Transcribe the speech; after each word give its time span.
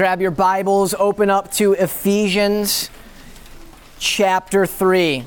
grab 0.00 0.22
your 0.22 0.30
Bibles, 0.30 0.94
open 0.94 1.28
up 1.28 1.52
to 1.52 1.74
Ephesians 1.74 2.88
chapter 3.98 4.64
3. 4.64 5.26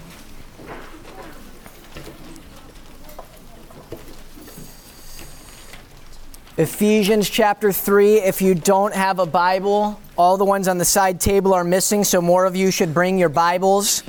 Ephesians 6.58 7.30
chapter 7.30 7.72
3. 7.72 8.16
If 8.16 8.42
you 8.42 8.56
don't 8.56 8.96
have 8.96 9.20
a 9.20 9.28
Bible, 9.28 10.02
all 10.18 10.38
the 10.38 10.46
ones 10.46 10.68
on 10.68 10.80
the 10.80 10.86
side 10.86 11.20
table 11.20 11.54
are 11.54 11.64
missing, 11.64 12.04
so 12.04 12.20
more 12.20 12.46
of 12.46 12.56
you 12.56 12.72
should 12.72 12.96
bring 12.96 13.20
your 13.20 13.30
Bibles. 13.30 14.02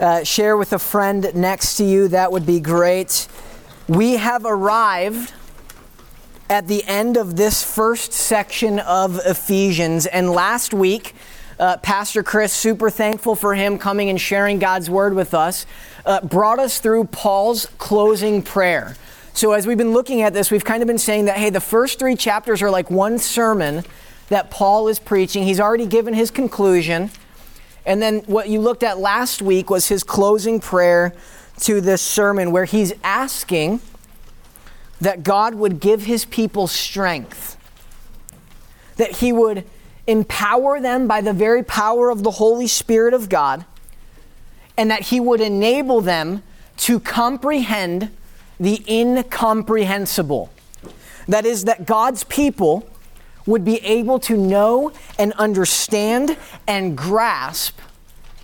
Uh, 0.00 0.24
share 0.24 0.56
with 0.56 0.72
a 0.72 0.78
friend 0.78 1.30
next 1.34 1.76
to 1.76 1.84
you, 1.84 2.08
that 2.08 2.32
would 2.32 2.46
be 2.46 2.58
great. 2.58 3.28
We 3.86 4.16
have 4.16 4.46
arrived 4.46 5.34
at 6.50 6.66
the 6.66 6.82
end 6.84 7.16
of 7.16 7.36
this 7.36 7.62
first 7.62 8.12
section 8.12 8.78
of 8.78 9.20
Ephesians. 9.24 10.06
And 10.06 10.30
last 10.30 10.72
week, 10.72 11.14
uh, 11.58 11.76
Pastor 11.78 12.22
Chris, 12.22 12.52
super 12.52 12.88
thankful 12.88 13.34
for 13.34 13.54
him 13.54 13.78
coming 13.78 14.08
and 14.08 14.20
sharing 14.20 14.58
God's 14.58 14.88
word 14.88 15.14
with 15.14 15.34
us, 15.34 15.66
uh, 16.06 16.20
brought 16.22 16.58
us 16.58 16.78
through 16.80 17.04
Paul's 17.04 17.66
closing 17.78 18.42
prayer. 18.42 18.96
So, 19.34 19.52
as 19.52 19.66
we've 19.66 19.78
been 19.78 19.92
looking 19.92 20.22
at 20.22 20.32
this, 20.32 20.50
we've 20.50 20.64
kind 20.64 20.82
of 20.82 20.86
been 20.86 20.98
saying 20.98 21.26
that, 21.26 21.36
hey, 21.36 21.50
the 21.50 21.60
first 21.60 21.98
three 21.98 22.16
chapters 22.16 22.62
are 22.62 22.70
like 22.70 22.90
one 22.90 23.18
sermon 23.18 23.84
that 24.28 24.50
Paul 24.50 24.88
is 24.88 24.98
preaching. 24.98 25.44
He's 25.44 25.60
already 25.60 25.86
given 25.86 26.14
his 26.14 26.30
conclusion. 26.30 27.10
And 27.86 28.02
then 28.02 28.20
what 28.20 28.48
you 28.48 28.60
looked 28.60 28.82
at 28.82 28.98
last 28.98 29.42
week 29.42 29.70
was 29.70 29.88
his 29.88 30.02
closing 30.02 30.60
prayer 30.60 31.14
to 31.60 31.80
this 31.80 32.02
sermon, 32.02 32.52
where 32.52 32.64
he's 32.64 32.92
asking 33.04 33.80
that 35.00 35.22
God 35.22 35.54
would 35.54 35.80
give 35.80 36.04
his 36.04 36.24
people 36.24 36.66
strength, 36.66 37.56
that 38.96 39.16
he 39.16 39.32
would 39.32 39.64
empower 40.06 40.80
them 40.80 41.06
by 41.06 41.20
the 41.20 41.32
very 41.32 41.62
power 41.62 42.10
of 42.10 42.22
the 42.22 42.32
Holy 42.32 42.66
Spirit 42.66 43.14
of 43.14 43.28
God, 43.28 43.64
and 44.76 44.90
that 44.90 45.02
he 45.02 45.20
would 45.20 45.40
enable 45.40 46.00
them 46.00 46.42
to 46.78 46.98
comprehend 46.98 48.10
the 48.58 48.82
incomprehensible. 48.88 50.50
That 51.28 51.44
is, 51.44 51.64
that 51.64 51.86
God's 51.86 52.24
people 52.24 52.88
would 53.46 53.64
be 53.64 53.76
able 53.84 54.18
to 54.20 54.36
know 54.36 54.92
and 55.18 55.32
understand 55.34 56.36
and 56.66 56.96
grasp 56.96 57.78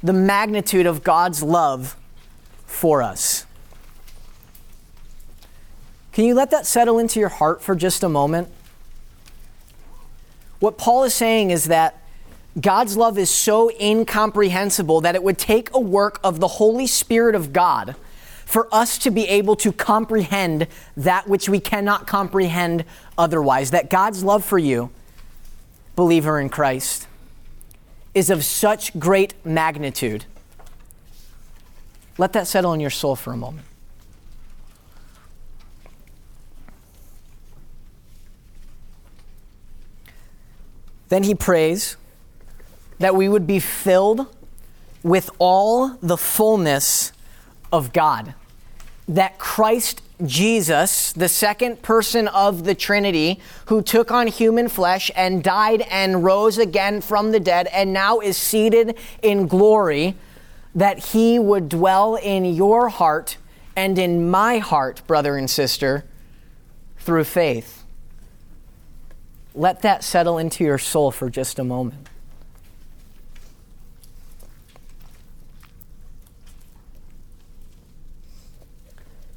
the 0.02 0.12
magnitude 0.12 0.86
of 0.86 1.02
God's 1.02 1.42
love 1.42 1.96
for 2.66 3.02
us. 3.02 3.46
Can 6.14 6.24
you 6.24 6.34
let 6.34 6.52
that 6.52 6.64
settle 6.64 7.00
into 7.00 7.18
your 7.18 7.28
heart 7.28 7.60
for 7.60 7.74
just 7.74 8.04
a 8.04 8.08
moment? 8.08 8.48
What 10.60 10.78
Paul 10.78 11.02
is 11.02 11.12
saying 11.12 11.50
is 11.50 11.64
that 11.64 12.00
God's 12.58 12.96
love 12.96 13.18
is 13.18 13.30
so 13.30 13.68
incomprehensible 13.80 15.00
that 15.00 15.16
it 15.16 15.24
would 15.24 15.38
take 15.38 15.74
a 15.74 15.80
work 15.80 16.20
of 16.22 16.38
the 16.38 16.46
Holy 16.46 16.86
Spirit 16.86 17.34
of 17.34 17.52
God 17.52 17.96
for 18.46 18.68
us 18.72 18.96
to 18.98 19.10
be 19.10 19.26
able 19.26 19.56
to 19.56 19.72
comprehend 19.72 20.68
that 20.96 21.26
which 21.26 21.48
we 21.48 21.58
cannot 21.58 22.06
comprehend 22.06 22.84
otherwise. 23.18 23.72
That 23.72 23.90
God's 23.90 24.22
love 24.22 24.44
for 24.44 24.58
you, 24.58 24.90
believer 25.96 26.38
in 26.38 26.48
Christ, 26.48 27.08
is 28.14 28.30
of 28.30 28.44
such 28.44 28.96
great 29.00 29.34
magnitude. 29.44 30.26
Let 32.18 32.34
that 32.34 32.46
settle 32.46 32.72
in 32.72 32.78
your 32.78 32.90
soul 32.90 33.16
for 33.16 33.32
a 33.32 33.36
moment. 33.36 33.66
Then 41.14 41.22
he 41.22 41.36
prays 41.36 41.96
that 42.98 43.14
we 43.14 43.28
would 43.28 43.46
be 43.46 43.60
filled 43.60 44.26
with 45.04 45.30
all 45.38 45.90
the 46.02 46.16
fullness 46.16 47.12
of 47.72 47.92
God. 47.92 48.34
That 49.06 49.38
Christ 49.38 50.02
Jesus, 50.26 51.12
the 51.12 51.28
second 51.28 51.82
person 51.82 52.26
of 52.26 52.64
the 52.64 52.74
Trinity, 52.74 53.38
who 53.66 53.80
took 53.80 54.10
on 54.10 54.26
human 54.26 54.68
flesh 54.68 55.08
and 55.14 55.40
died 55.40 55.82
and 55.82 56.24
rose 56.24 56.58
again 56.58 57.00
from 57.00 57.30
the 57.30 57.38
dead 57.38 57.68
and 57.68 57.92
now 57.92 58.18
is 58.18 58.36
seated 58.36 58.98
in 59.22 59.46
glory, 59.46 60.16
that 60.74 60.98
he 60.98 61.38
would 61.38 61.68
dwell 61.68 62.16
in 62.16 62.44
your 62.44 62.88
heart 62.88 63.36
and 63.76 64.00
in 64.00 64.28
my 64.28 64.58
heart, 64.58 65.00
brother 65.06 65.36
and 65.36 65.48
sister, 65.48 66.06
through 66.98 67.22
faith. 67.22 67.83
Let 69.54 69.82
that 69.82 70.02
settle 70.02 70.38
into 70.38 70.64
your 70.64 70.78
soul 70.78 71.12
for 71.12 71.30
just 71.30 71.60
a 71.60 71.64
moment. 71.64 72.08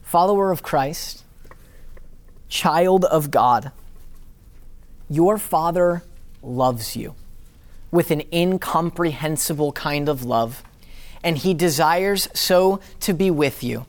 Follower 0.01 0.51
of 0.51 0.63
Christ, 0.63 1.23
child 2.50 3.05
of 3.05 3.29
God, 3.29 3.72
your 5.09 5.38
Father 5.38 6.01
loves 6.41 6.95
you 6.95 7.13
with 7.91 8.09
an 8.09 8.23
incomprehensible 8.34 9.73
kind 9.73 10.09
of 10.09 10.23
love, 10.23 10.63
and 11.23 11.38
He 11.38 11.53
desires 11.53 12.28
so 12.34 12.79
to 13.01 13.13
be 13.13 13.29
with 13.29 13.63
you 13.63 13.85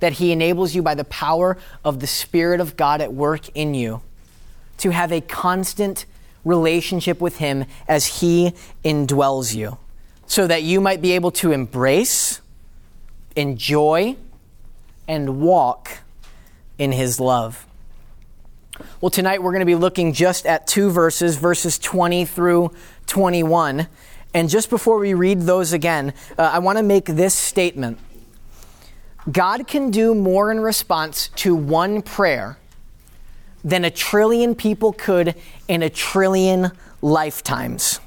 that 0.00 0.14
He 0.14 0.32
enables 0.32 0.74
you 0.74 0.82
by 0.82 0.94
the 0.94 1.04
power 1.04 1.56
of 1.82 1.98
the 1.98 2.06
Spirit 2.06 2.60
of 2.60 2.76
God 2.76 3.00
at 3.00 3.12
work 3.12 3.48
in 3.54 3.74
you 3.74 4.02
to 4.78 4.90
have 4.90 5.12
a 5.12 5.20
constant 5.20 6.06
relationship 6.44 7.20
with 7.20 7.38
Him 7.38 7.64
as 7.88 8.20
He 8.20 8.52
indwells 8.84 9.54
you, 9.54 9.78
so 10.26 10.46
that 10.46 10.62
you 10.62 10.80
might 10.80 11.00
be 11.00 11.12
able 11.12 11.30
to 11.32 11.52
embrace, 11.52 12.40
enjoy, 13.36 14.16
and 15.08 15.40
walk 15.40 15.98
in 16.78 16.92
His 16.92 17.20
love. 17.20 17.66
Well, 19.00 19.10
tonight 19.10 19.42
we're 19.42 19.52
going 19.52 19.60
to 19.60 19.66
be 19.66 19.76
looking 19.76 20.12
just 20.12 20.46
at 20.46 20.66
two 20.66 20.90
verses, 20.90 21.36
verses 21.36 21.78
20 21.78 22.24
through 22.24 22.72
21. 23.06 23.86
And 24.32 24.48
just 24.48 24.68
before 24.68 24.98
we 24.98 25.14
read 25.14 25.42
those 25.42 25.72
again, 25.72 26.12
uh, 26.36 26.42
I 26.42 26.58
want 26.58 26.78
to 26.78 26.82
make 26.82 27.06
this 27.06 27.34
statement 27.34 27.98
God 29.30 29.66
can 29.66 29.90
do 29.90 30.14
more 30.14 30.50
in 30.50 30.60
response 30.60 31.28
to 31.36 31.54
one 31.54 32.02
prayer 32.02 32.58
than 33.64 33.84
a 33.84 33.90
trillion 33.90 34.54
people 34.54 34.92
could 34.92 35.34
in 35.66 35.82
a 35.82 35.90
trillion 35.90 36.70
lifetimes. 37.00 37.98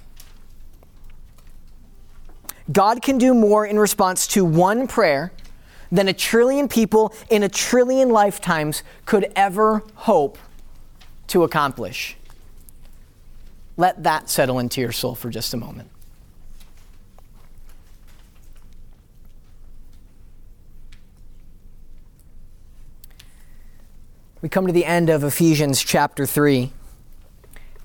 God 2.71 3.01
can 3.01 3.17
do 3.17 3.33
more 3.33 3.65
in 3.65 3.79
response 3.79 4.27
to 4.27 4.45
one 4.45 4.87
prayer 4.87 5.31
than 5.91 6.07
a 6.07 6.13
trillion 6.13 6.67
people 6.67 7.13
in 7.29 7.43
a 7.43 7.49
trillion 7.49 8.09
lifetimes 8.09 8.83
could 9.05 9.31
ever 9.35 9.83
hope 9.95 10.37
to 11.27 11.43
accomplish. 11.43 12.17
Let 13.77 14.03
that 14.03 14.29
settle 14.29 14.59
into 14.59 14.81
your 14.81 14.91
soul 14.91 15.15
for 15.15 15.29
just 15.29 15.53
a 15.53 15.57
moment. 15.57 15.89
We 24.39 24.49
come 24.49 24.67
to 24.67 24.73
the 24.73 24.85
end 24.85 25.09
of 25.09 25.23
Ephesians 25.23 25.81
chapter 25.81 26.27
3, 26.27 26.71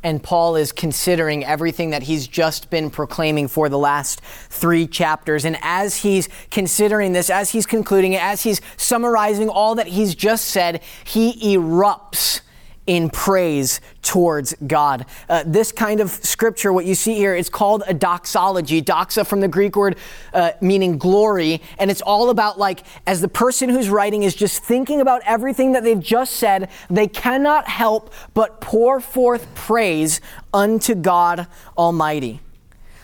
and 0.03 0.23
Paul 0.23 0.57
is 0.57 0.71
considering 0.71 1.47
everything 1.47 1.91
that 1.91 2.03
he's 2.03 2.27
just 2.27 2.69
been 2.69 2.91
proclaiming 2.91 3.49
for 3.49 3.71
the 3.71 3.79
last 3.79 4.21
three 4.21 4.87
chapters. 4.87 5.47
And 5.47 5.57
as 5.63 6.03
he's 6.03 6.29
considering 6.51 7.15
this, 7.15 7.31
as 7.31 7.53
he's 7.53 7.65
concluding 7.65 8.13
it, 8.13 8.23
as 8.23 8.43
he's 8.43 8.61
summarizing 8.77 9.49
all 9.49 9.77
that 9.77 9.87
he's 9.87 10.15
just 10.15 10.45
said, 10.45 10.83
he 11.05 11.57
erupts 11.57 12.43
in 12.87 13.11
praise 13.11 13.81
towards 14.03 14.55
God. 14.67 15.07
Uh, 15.29 15.45
this 15.47 15.71
kind 15.71 16.01
of 16.01 16.11
scripture, 16.11 16.73
what 16.73 16.85
you 16.85 16.95
see 16.95 17.15
here, 17.15 17.35
it's 17.35 17.49
called 17.49 17.85
a 17.87 17.95
doxology. 17.95 18.83
Doxa 18.83 19.27
from 19.27 19.41
the 19.41 19.49
Greek 19.49 19.77
word 19.77 19.97
uh, 20.35 20.53
meaning 20.61 20.99
glory. 20.99 21.63
And 21.79 21.91
it's 21.91 22.03
all 22.03 22.31
about 22.31 22.59
like, 22.59 22.85
as 23.07 23.21
the 23.21 23.29
person 23.29 23.69
who's 23.69 23.89
writing 23.89 24.25
is 24.25 24.35
just 24.35 24.65
thinking 24.65 25.01
about 25.01 25.23
everything 25.25 25.73
that 25.73 25.85
they've 25.85 26.01
just 26.01 26.35
said, 26.37 26.71
they 26.91 27.07
cannot 27.07 27.69
help 27.69 28.13
but 28.35 28.61
pour 28.61 29.01
forth 29.01 29.55
praise 29.55 30.21
unto 30.53 30.95
God 30.95 31.47
Almighty. 31.79 32.41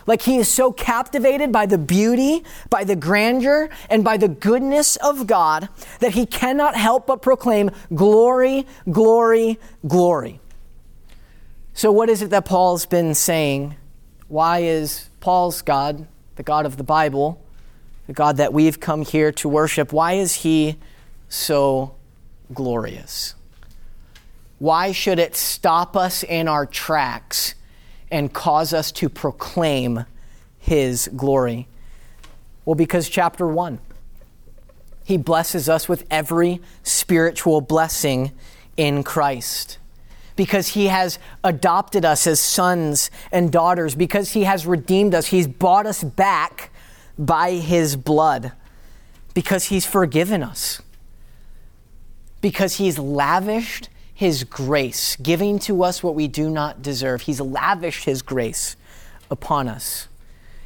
Like 0.09 0.23
he 0.23 0.37
is 0.37 0.47
so 0.47 0.71
captivated 0.71 1.51
by 1.51 1.67
the 1.67 1.77
beauty, 1.77 2.43
by 2.71 2.83
the 2.83 2.95
grandeur, 2.95 3.69
and 3.91 4.03
by 4.03 4.17
the 4.17 4.27
goodness 4.27 4.95
of 4.95 5.27
God 5.27 5.69
that 5.99 6.13
he 6.13 6.25
cannot 6.25 6.75
help 6.75 7.05
but 7.05 7.21
proclaim 7.21 7.69
glory, 7.93 8.65
glory, 8.91 9.59
glory. 9.85 10.39
So, 11.75 11.91
what 11.91 12.09
is 12.09 12.23
it 12.23 12.31
that 12.31 12.45
Paul's 12.45 12.87
been 12.87 13.13
saying? 13.13 13.75
Why 14.27 14.63
is 14.63 15.09
Paul's 15.19 15.61
God, 15.61 16.07
the 16.37 16.43
God 16.43 16.65
of 16.65 16.77
the 16.77 16.83
Bible, 16.83 17.39
the 18.07 18.13
God 18.13 18.37
that 18.37 18.51
we've 18.51 18.79
come 18.79 19.03
here 19.03 19.31
to 19.33 19.47
worship, 19.47 19.93
why 19.93 20.13
is 20.13 20.37
he 20.37 20.77
so 21.27 21.93
glorious? 22.51 23.35
Why 24.57 24.91
should 24.91 25.19
it 25.19 25.35
stop 25.35 25.95
us 25.95 26.23
in 26.23 26.47
our 26.47 26.65
tracks 26.65 27.53
and 28.11 28.33
cause 28.33 28.73
us 28.73 28.91
to 28.93 29.09
proclaim 29.09 30.05
his 30.57 31.09
glory? 31.15 31.67
Well, 32.65 32.75
because 32.75 33.09
chapter 33.09 33.47
1, 33.47 33.79
he 35.03 35.17
blesses 35.17 35.67
us 35.69 35.89
with 35.89 36.05
every 36.11 36.61
spiritual 36.83 37.61
blessing 37.61 38.31
in 38.77 39.03
Christ. 39.03 39.77
Because 40.35 40.69
he 40.69 40.85
has 40.87 41.19
adopted 41.43 42.05
us 42.05 42.27
as 42.27 42.39
sons 42.39 43.09
and 43.31 43.51
daughters, 43.51 43.95
because 43.95 44.31
he 44.31 44.43
has 44.43 44.65
redeemed 44.65 45.15
us, 45.15 45.27
he's 45.27 45.47
bought 45.47 45.85
us 45.85 46.03
back 46.03 46.71
by 47.17 47.53
his 47.53 47.95
blood, 47.95 48.53
because 49.33 49.65
he's 49.65 49.85
forgiven 49.85 50.43
us, 50.43 50.81
because 52.39 52.77
he's 52.77 52.97
lavished 52.97 53.89
his 54.19 54.43
grace, 54.43 55.15
giving 55.15 55.57
to 55.57 55.81
us 55.81 56.03
what 56.03 56.13
we 56.13 56.27
do 56.27 56.49
not 56.49 56.81
deserve. 56.81 57.21
He's 57.21 57.39
lavished 57.39 58.03
his 58.03 58.21
grace 58.21 58.75
upon 59.31 59.69
us, 59.69 60.09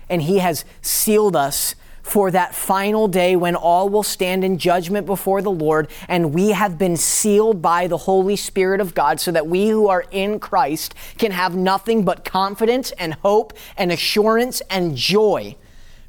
and 0.09 0.23
he 0.23 0.39
has 0.39 0.65
sealed 0.81 1.35
us 1.35 1.75
for 2.01 2.31
that 2.31 2.55
final 2.55 3.07
day 3.07 3.35
when 3.35 3.55
all 3.55 3.89
will 3.89 4.01
stand 4.01 4.43
in 4.43 4.57
judgment 4.57 5.05
before 5.05 5.43
the 5.43 5.51
Lord, 5.51 5.87
and 6.07 6.33
we 6.33 6.49
have 6.49 6.79
been 6.79 6.97
sealed 6.97 7.61
by 7.61 7.85
the 7.85 7.97
Holy 7.97 8.35
Spirit 8.35 8.81
of 8.81 8.95
God 8.95 9.19
so 9.19 9.31
that 9.31 9.45
we 9.45 9.67
who 9.69 9.87
are 9.87 10.05
in 10.09 10.39
Christ 10.39 10.95
can 11.19 11.31
have 11.31 11.55
nothing 11.55 12.03
but 12.03 12.25
confidence 12.25 12.89
and 12.93 13.13
hope 13.13 13.53
and 13.77 13.91
assurance 13.91 14.63
and 14.67 14.97
joy 14.97 15.55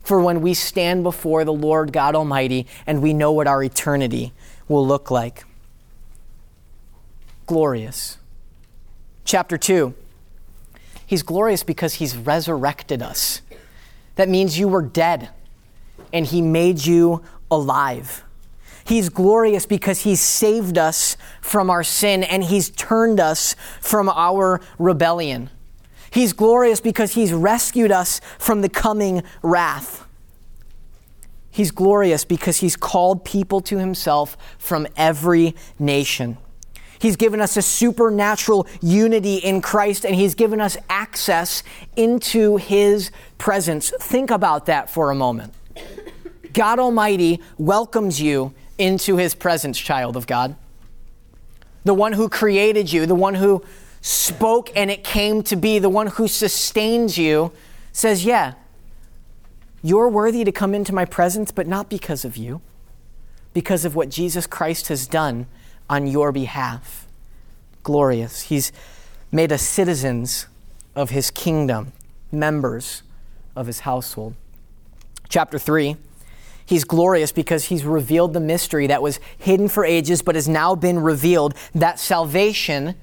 for 0.03 0.19
when 0.23 0.41
we 0.41 0.55
stand 0.55 1.03
before 1.03 1.45
the 1.45 1.53
Lord 1.53 1.93
God 1.93 2.15
Almighty 2.15 2.67
and 2.87 3.03
we 3.03 3.13
know 3.13 3.33
what 3.33 3.47
our 3.47 3.63
eternity 3.63 4.33
will 4.67 4.87
look 4.87 5.11
like. 5.11 5.45
Glorious. 7.47 8.19
Chapter 9.25 9.59
2. 9.59 9.95
He's 11.07 11.23
glorious 11.23 11.63
because 11.63 11.95
he's 11.95 12.17
resurrected 12.17 13.03
us. 13.03 13.43
That 14.17 14.29
means 14.29 14.59
you 14.59 14.69
were 14.69 14.83
dead 14.83 15.31
and 16.13 16.27
he 16.27 16.41
made 16.41 16.85
you 16.87 17.23
alive. 17.51 18.25
He's 18.85 19.09
glorious 19.09 19.67
because 19.67 20.03
he's 20.03 20.21
saved 20.21 20.77
us 20.79 21.17
from 21.41 21.71
our 21.71 21.83
sin 21.83 22.23
and 22.23 22.45
he's 22.45 22.71
turned 22.71 23.19
us 23.19 23.57
from 23.81 24.09
our 24.09 24.61
rebellion. 24.79 25.51
He's 26.11 26.33
glorious 26.33 26.81
because 26.81 27.15
he's 27.15 27.33
rescued 27.33 27.91
us 27.91 28.21
from 28.39 28.61
the 28.61 28.69
coming 28.69 29.23
wrath. 29.43 30.07
He's 31.51 31.71
glorious 31.71 32.25
because 32.25 32.59
he's 32.59 32.77
called 32.77 33.25
people 33.25 33.61
to 33.63 33.79
himself 33.79 34.37
from 34.59 34.87
every 34.97 35.55
nation. 35.79 36.37
He's 37.05 37.17
given 37.17 37.39
us 37.39 37.59
a 37.59 37.61
supernatural 37.61 38.67
unity 38.81 39.37
in 39.37 39.61
Christ 39.61 40.07
and 40.07 40.15
he's 40.15 40.35
given 40.35 40.59
us 40.59 40.79
access 40.89 41.63
into 41.97 42.57
his 42.57 43.11
presence. 43.37 43.93
Think 44.01 44.31
about 44.31 44.65
that 44.65 44.89
for 44.89 45.11
a 45.11 45.15
moment. 45.15 45.53
God 46.55 46.79
Almighty 46.79 47.43
welcomes 47.59 48.23
you 48.23 48.55
into 48.79 49.19
his 49.19 49.35
presence, 49.35 49.79
child 49.79 50.17
of 50.17 50.27
God. 50.27 50.57
The 51.85 51.93
one 51.93 52.15
who 52.15 52.31
created 52.31 52.91
you, 52.91 53.05
the 53.05 53.15
one 53.15 53.35
who 53.35 53.63
spoke 54.01 54.75
and 54.75 54.91
it 54.91 55.05
came 55.05 55.43
to 55.43 55.57
be, 55.57 55.79
the 55.79 55.91
one 55.91 56.07
who 56.07 56.27
sustains 56.27 57.19
you, 57.19 57.53
says, 57.93 58.25
Yeah, 58.25 58.55
you're 59.83 60.09
worthy 60.09 60.43
to 60.43 60.53
come 60.53 60.75
into 60.75 60.95
my 60.95 61.05
presence, 61.05 61.53
but 61.53 61.67
not 61.67 61.91
because 61.91 62.25
of 62.25 62.39
you, 62.39 62.63
because 63.53 63.85
of 63.85 63.95
what 63.95 64.09
Jesus 64.09 64.47
Christ 64.47 64.89
has 64.89 65.07
done 65.07 65.47
on 65.89 66.07
your 66.07 66.33
behalf. 66.33 67.07
Glorious. 67.83 68.43
He's 68.43 68.73
made 69.31 69.53
us 69.53 69.63
citizens 69.63 70.47
of 70.95 71.11
his 71.11 71.31
kingdom, 71.31 71.93
members 72.31 73.03
of 73.57 73.67
his 73.67 73.81
household. 73.81 74.35
Chapter 75.29 75.59
3 75.59 75.97
He's 76.67 76.85
glorious 76.85 77.31
because 77.31 77.65
he's 77.65 77.85
revealed 77.85 78.33
the 78.33 78.41
mystery 78.41 78.87
that 78.87 79.03
was 79.03 79.21
hidden 79.37 79.69
for 79.69 79.85
ages 79.85 80.23
but 80.23 80.35
has 80.35 80.49
now 80.49 80.75
been 80.75 80.99
revealed 80.99 81.55
that 81.75 81.99
salvation 81.99 82.95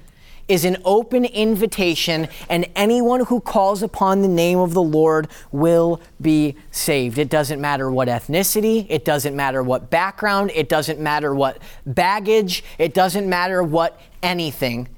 is 0.52 0.64
an 0.64 0.76
open 0.84 1.24
invitation, 1.24 2.28
and 2.48 2.66
anyone 2.76 3.24
who 3.26 3.40
calls 3.40 3.82
upon 3.82 4.22
the 4.22 4.28
name 4.28 4.58
of 4.58 4.74
the 4.74 4.82
Lord 4.82 5.28
will 5.50 6.00
be 6.20 6.56
saved. 6.70 7.18
It 7.18 7.30
doesn't 7.30 7.60
matter 7.60 7.90
what 7.90 8.08
ethnicity, 8.08 8.86
it 8.88 9.04
doesn't 9.04 9.34
matter 9.34 9.62
what 9.62 9.90
background, 9.90 10.50
it 10.54 10.68
doesn't 10.68 11.00
matter 11.00 11.34
what 11.34 11.58
baggage, 11.86 12.62
it 12.78 12.94
doesn't 12.94 13.28
matter 13.28 13.62
what 13.62 14.00
anything. 14.22 14.88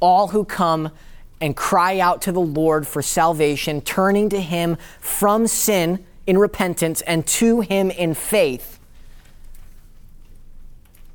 All 0.00 0.28
who 0.28 0.44
come 0.44 0.90
and 1.40 1.56
cry 1.56 1.98
out 1.98 2.22
to 2.22 2.32
the 2.32 2.40
Lord 2.40 2.86
for 2.86 3.02
salvation, 3.02 3.80
turning 3.80 4.28
to 4.30 4.40
Him 4.40 4.76
from 5.00 5.46
sin 5.46 6.04
in 6.26 6.38
repentance 6.38 7.00
and 7.02 7.26
to 7.26 7.60
him 7.60 7.90
in 7.90 8.14
faith 8.14 8.78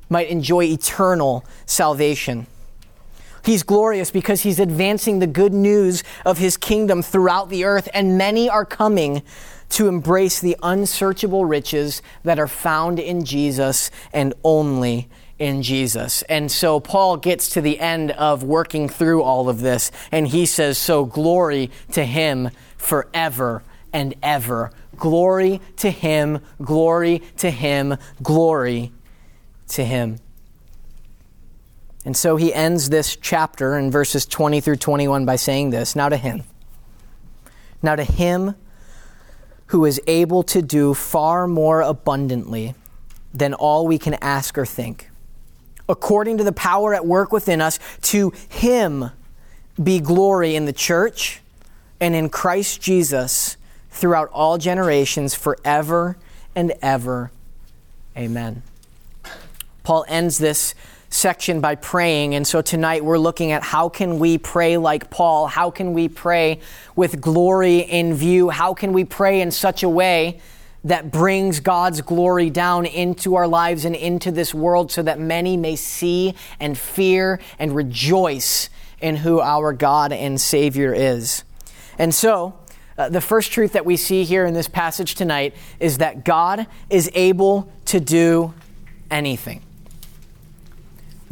might 0.08 0.28
enjoy 0.28 0.64
eternal 0.64 1.44
salvation. 1.66 2.46
He's 3.44 3.62
glorious 3.62 4.10
because 4.10 4.42
he's 4.42 4.58
advancing 4.58 5.18
the 5.18 5.26
good 5.26 5.52
news 5.52 6.02
of 6.24 6.38
his 6.38 6.56
kingdom 6.56 7.02
throughout 7.02 7.48
the 7.48 7.64
earth, 7.64 7.88
and 7.94 8.18
many 8.18 8.48
are 8.48 8.64
coming 8.64 9.22
to 9.70 9.88
embrace 9.88 10.40
the 10.40 10.56
unsearchable 10.62 11.44
riches 11.44 12.02
that 12.24 12.38
are 12.38 12.48
found 12.48 12.98
in 12.98 13.24
Jesus 13.24 13.90
and 14.12 14.34
only 14.42 15.08
in 15.38 15.62
Jesus. 15.62 16.22
And 16.22 16.50
so 16.52 16.80
Paul 16.80 17.16
gets 17.16 17.48
to 17.50 17.60
the 17.60 17.80
end 17.80 18.10
of 18.12 18.42
working 18.42 18.88
through 18.88 19.22
all 19.22 19.48
of 19.48 19.60
this, 19.60 19.90
and 20.12 20.28
he 20.28 20.44
says, 20.44 20.76
So 20.76 21.04
glory 21.04 21.70
to 21.92 22.04
him 22.04 22.50
forever 22.76 23.62
and 23.92 24.14
ever. 24.22 24.70
Glory 24.96 25.60
to 25.78 25.90
him, 25.90 26.40
glory 26.62 27.22
to 27.38 27.50
him, 27.50 27.96
glory 28.22 28.92
to 29.68 29.84
him. 29.84 30.18
And 32.04 32.16
so 32.16 32.36
he 32.36 32.52
ends 32.54 32.88
this 32.88 33.16
chapter 33.16 33.76
in 33.76 33.90
verses 33.90 34.24
20 34.26 34.60
through 34.60 34.76
21 34.76 35.26
by 35.26 35.36
saying 35.36 35.70
this 35.70 35.94
Now 35.94 36.08
to 36.08 36.16
him. 36.16 36.44
Now 37.82 37.96
to 37.96 38.04
him 38.04 38.54
who 39.66 39.84
is 39.84 40.00
able 40.06 40.42
to 40.42 40.62
do 40.62 40.94
far 40.94 41.46
more 41.46 41.80
abundantly 41.80 42.74
than 43.32 43.54
all 43.54 43.86
we 43.86 43.98
can 43.98 44.14
ask 44.20 44.58
or 44.58 44.66
think, 44.66 45.08
according 45.88 46.38
to 46.38 46.44
the 46.44 46.52
power 46.52 46.94
at 46.94 47.06
work 47.06 47.32
within 47.32 47.60
us, 47.60 47.78
to 48.02 48.32
him 48.48 49.10
be 49.80 50.00
glory 50.00 50.56
in 50.56 50.64
the 50.64 50.72
church 50.72 51.40
and 52.00 52.14
in 52.14 52.28
Christ 52.28 52.80
Jesus 52.80 53.56
throughout 53.90 54.28
all 54.32 54.58
generations, 54.58 55.34
forever 55.34 56.16
and 56.56 56.72
ever. 56.82 57.30
Amen. 58.16 58.62
Paul 59.84 60.04
ends 60.08 60.38
this 60.38 60.74
section 61.10 61.60
by 61.60 61.74
praying 61.74 62.34
and 62.34 62.46
so 62.46 62.62
tonight 62.62 63.04
we're 63.04 63.18
looking 63.18 63.50
at 63.50 63.62
how 63.62 63.88
can 63.88 64.18
we 64.18 64.38
pray 64.38 64.76
like 64.76 65.10
Paul 65.10 65.48
how 65.48 65.70
can 65.70 65.92
we 65.92 66.08
pray 66.08 66.60
with 66.94 67.20
glory 67.20 67.78
in 67.78 68.14
view 68.14 68.48
how 68.48 68.74
can 68.74 68.92
we 68.92 69.04
pray 69.04 69.40
in 69.40 69.50
such 69.50 69.82
a 69.82 69.88
way 69.88 70.40
that 70.84 71.10
brings 71.10 71.60
God's 71.60 72.00
glory 72.00 72.48
down 72.48 72.86
into 72.86 73.34
our 73.34 73.46
lives 73.46 73.84
and 73.84 73.94
into 73.94 74.30
this 74.30 74.54
world 74.54 74.90
so 74.90 75.02
that 75.02 75.18
many 75.18 75.56
may 75.56 75.76
see 75.76 76.34
and 76.58 76.76
fear 76.78 77.40
and 77.58 77.74
rejoice 77.74 78.70
in 79.00 79.16
who 79.16 79.40
our 79.40 79.72
God 79.72 80.12
and 80.12 80.40
Savior 80.40 80.92
is. 80.92 81.44
And 81.98 82.14
so, 82.14 82.54
uh, 82.96 83.08
the 83.08 83.20
first 83.20 83.52
truth 83.52 83.72
that 83.72 83.86
we 83.86 83.96
see 83.96 84.24
here 84.24 84.44
in 84.44 84.54
this 84.54 84.68
passage 84.68 85.14
tonight 85.14 85.54
is 85.78 85.98
that 85.98 86.24
God 86.24 86.66
is 86.90 87.10
able 87.14 87.70
to 87.86 88.00
do 88.00 88.54
anything. 89.10 89.62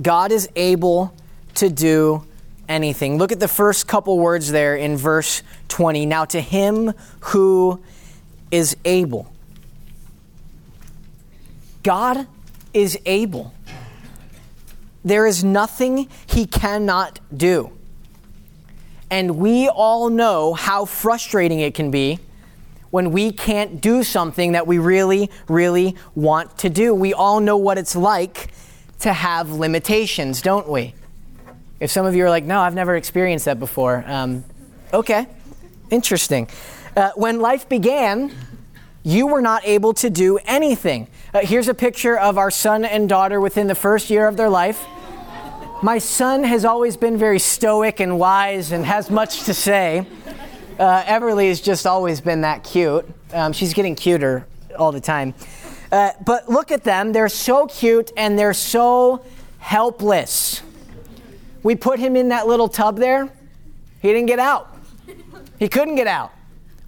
God 0.01 0.33
is 0.33 0.49
able 0.55 1.15
to 1.55 1.69
do 1.69 2.25
anything. 2.69 3.19
Look 3.19 3.33
at 3.33 3.41
the 3.41 3.49
first 3.49 3.89
couple 3.89 4.19
words 4.19 4.51
there 4.51 4.77
in 4.77 4.97
verse 4.97 5.43
20. 5.69 6.07
Now, 6.07 6.25
to 6.27 6.41
him 6.41 6.93
who 7.21 7.83
is 8.51 8.77
able. 8.85 9.33
God 11.83 12.27
is 12.75 12.99
able. 13.07 13.53
There 15.05 15.27
is 15.27 15.43
nothing 15.43 16.09
he 16.27 16.47
cannot 16.47 17.21
do. 17.35 17.73
And 19.11 19.39
we 19.39 19.69
all 19.69 20.11
know 20.11 20.53
how 20.53 20.85
frustrating 20.85 21.61
it 21.61 21.75
can 21.75 21.91
be 21.91 22.19
when 22.91 23.11
we 23.11 23.33
can't 23.33 23.81
do 23.81 24.03
something 24.03 24.53
that 24.53 24.67
we 24.67 24.79
really, 24.79 25.31
really 25.49 25.97
want 26.15 26.59
to 26.59 26.69
do. 26.69 26.95
We 26.95 27.15
all 27.15 27.41
know 27.41 27.57
what 27.57 27.79
it's 27.79 27.97
like 27.97 28.49
to 29.01 29.13
have 29.13 29.51
limitations, 29.51 30.43
don't 30.43 30.69
we? 30.69 30.95
If 31.81 31.91
some 31.91 32.07
of 32.07 32.15
you 32.15 32.25
are 32.25 32.31
like, 32.31 32.45
no, 32.45 32.61
I've 32.61 32.75
never 32.75 32.97
experienced 32.97 33.45
that 33.45 33.61
before, 33.61 34.05
um, 34.07 34.45
okay, 34.93 35.27
interesting. 35.91 36.49
Uh, 36.97 37.13
when 37.15 37.41
life 37.41 37.69
began, 37.69 38.33
you 39.05 39.29
were 39.29 39.41
not 39.41 39.65
able 39.65 39.95
to 39.95 40.11
do 40.11 40.39
anything. 40.45 41.09
Uh, 41.33 41.41
here's 41.41 41.69
a 41.69 41.75
picture 41.75 42.19
of 42.19 42.37
our 42.37 42.51
son 42.51 42.85
and 42.85 43.09
daughter 43.09 43.41
within 43.41 43.69
the 43.69 43.75
first 43.75 44.11
year 44.11 44.27
of 44.27 44.37
their 44.37 44.49
life. 44.49 44.85
My 45.81 45.99
son 45.99 46.43
has 46.43 46.65
always 46.65 46.97
been 46.97 47.17
very 47.17 47.39
stoic 47.39 48.01
and 48.01 48.19
wise 48.19 48.73
and 48.73 48.85
has 48.85 49.11
much 49.11 49.45
to 49.45 49.55
say. 49.55 50.05
Uh, 50.77 51.03
Everly 51.05 51.49
has 51.49 51.61
just 51.61 51.87
always 51.87 52.21
been 52.21 52.41
that 52.41 52.65
cute. 52.65 53.09
Um, 53.33 53.53
she's 53.53 53.75
getting 53.75 53.95
cuter 53.95 54.47
all 54.77 54.91
the 54.91 55.01
time. 55.01 55.35
Uh, 55.91 56.13
but 56.25 56.49
look 56.49 56.71
at 56.71 56.85
them. 56.85 57.13
They're 57.13 57.29
so 57.29 57.67
cute 57.67 58.13
and 58.17 58.39
they're 58.39 58.55
so 58.55 59.25
helpless. 59.59 60.63
We 61.63 61.75
put 61.75 61.99
him 61.99 62.17
in 62.17 62.29
that 62.29 62.47
little 62.47 62.69
tub 62.69 62.99
there. 62.99 63.31
He 64.01 64.09
didn't 64.09 64.27
get 64.27 64.39
out. 64.39 64.77
He 65.59 65.69
couldn't 65.69 65.97
get 65.97 66.07
out 66.07 66.33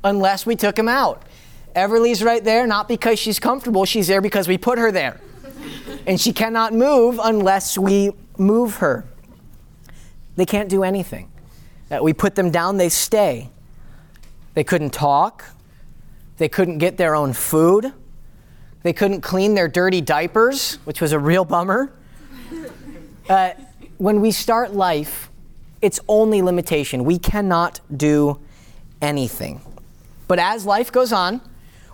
unless 0.04 0.46
we 0.46 0.54
took 0.54 0.78
him 0.78 0.88
out. 0.88 1.22
Everly's 1.74 2.22
right 2.22 2.42
there, 2.42 2.66
not 2.66 2.88
because 2.88 3.18
she's 3.18 3.38
comfortable, 3.38 3.84
she's 3.84 4.06
there 4.06 4.20
because 4.20 4.48
we 4.48 4.58
put 4.58 4.78
her 4.78 4.92
there. 4.92 5.20
And 6.06 6.20
she 6.20 6.32
cannot 6.32 6.72
move 6.72 7.20
unless 7.22 7.76
we 7.76 8.10
move 8.38 8.76
her. 8.76 9.04
They 10.36 10.46
can't 10.46 10.68
do 10.68 10.82
anything. 10.82 11.30
Uh, 11.90 11.98
we 12.02 12.12
put 12.12 12.34
them 12.34 12.50
down, 12.50 12.76
they 12.76 12.88
stay. 12.88 13.50
They 14.54 14.64
couldn't 14.64 14.90
talk. 14.90 15.44
They 16.38 16.48
couldn't 16.48 16.78
get 16.78 16.96
their 16.96 17.14
own 17.14 17.32
food. 17.32 17.92
They 18.82 18.92
couldn't 18.92 19.20
clean 19.20 19.54
their 19.54 19.68
dirty 19.68 20.00
diapers, 20.00 20.76
which 20.84 21.00
was 21.00 21.12
a 21.12 21.18
real 21.18 21.44
bummer. 21.44 21.92
Uh, 23.28 23.50
when 23.98 24.20
we 24.20 24.30
start 24.30 24.72
life, 24.72 25.30
it's 25.82 26.00
only 26.08 26.42
limitation. 26.42 27.04
We 27.04 27.18
cannot 27.18 27.80
do 27.94 28.40
anything. 29.02 29.60
But 30.26 30.38
as 30.38 30.64
life 30.64 30.90
goes 30.90 31.12
on, 31.12 31.40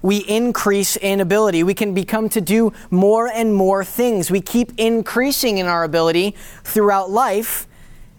we 0.03 0.19
increase 0.19 0.97
in 0.97 1.21
ability. 1.21 1.63
We 1.63 1.75
can 1.75 1.95
become 1.95 2.29
to 2.31 2.41
do 2.41 2.73
more 2.91 3.29
and 3.29 3.55
more 3.55 3.85
things. 3.85 4.31
We 4.31 4.41
keep 4.41 4.73
increasing 4.79 5.59
in 5.59 5.67
our 5.67 5.85
ability 5.85 6.37
throughout 6.63 7.11
life 7.11 7.67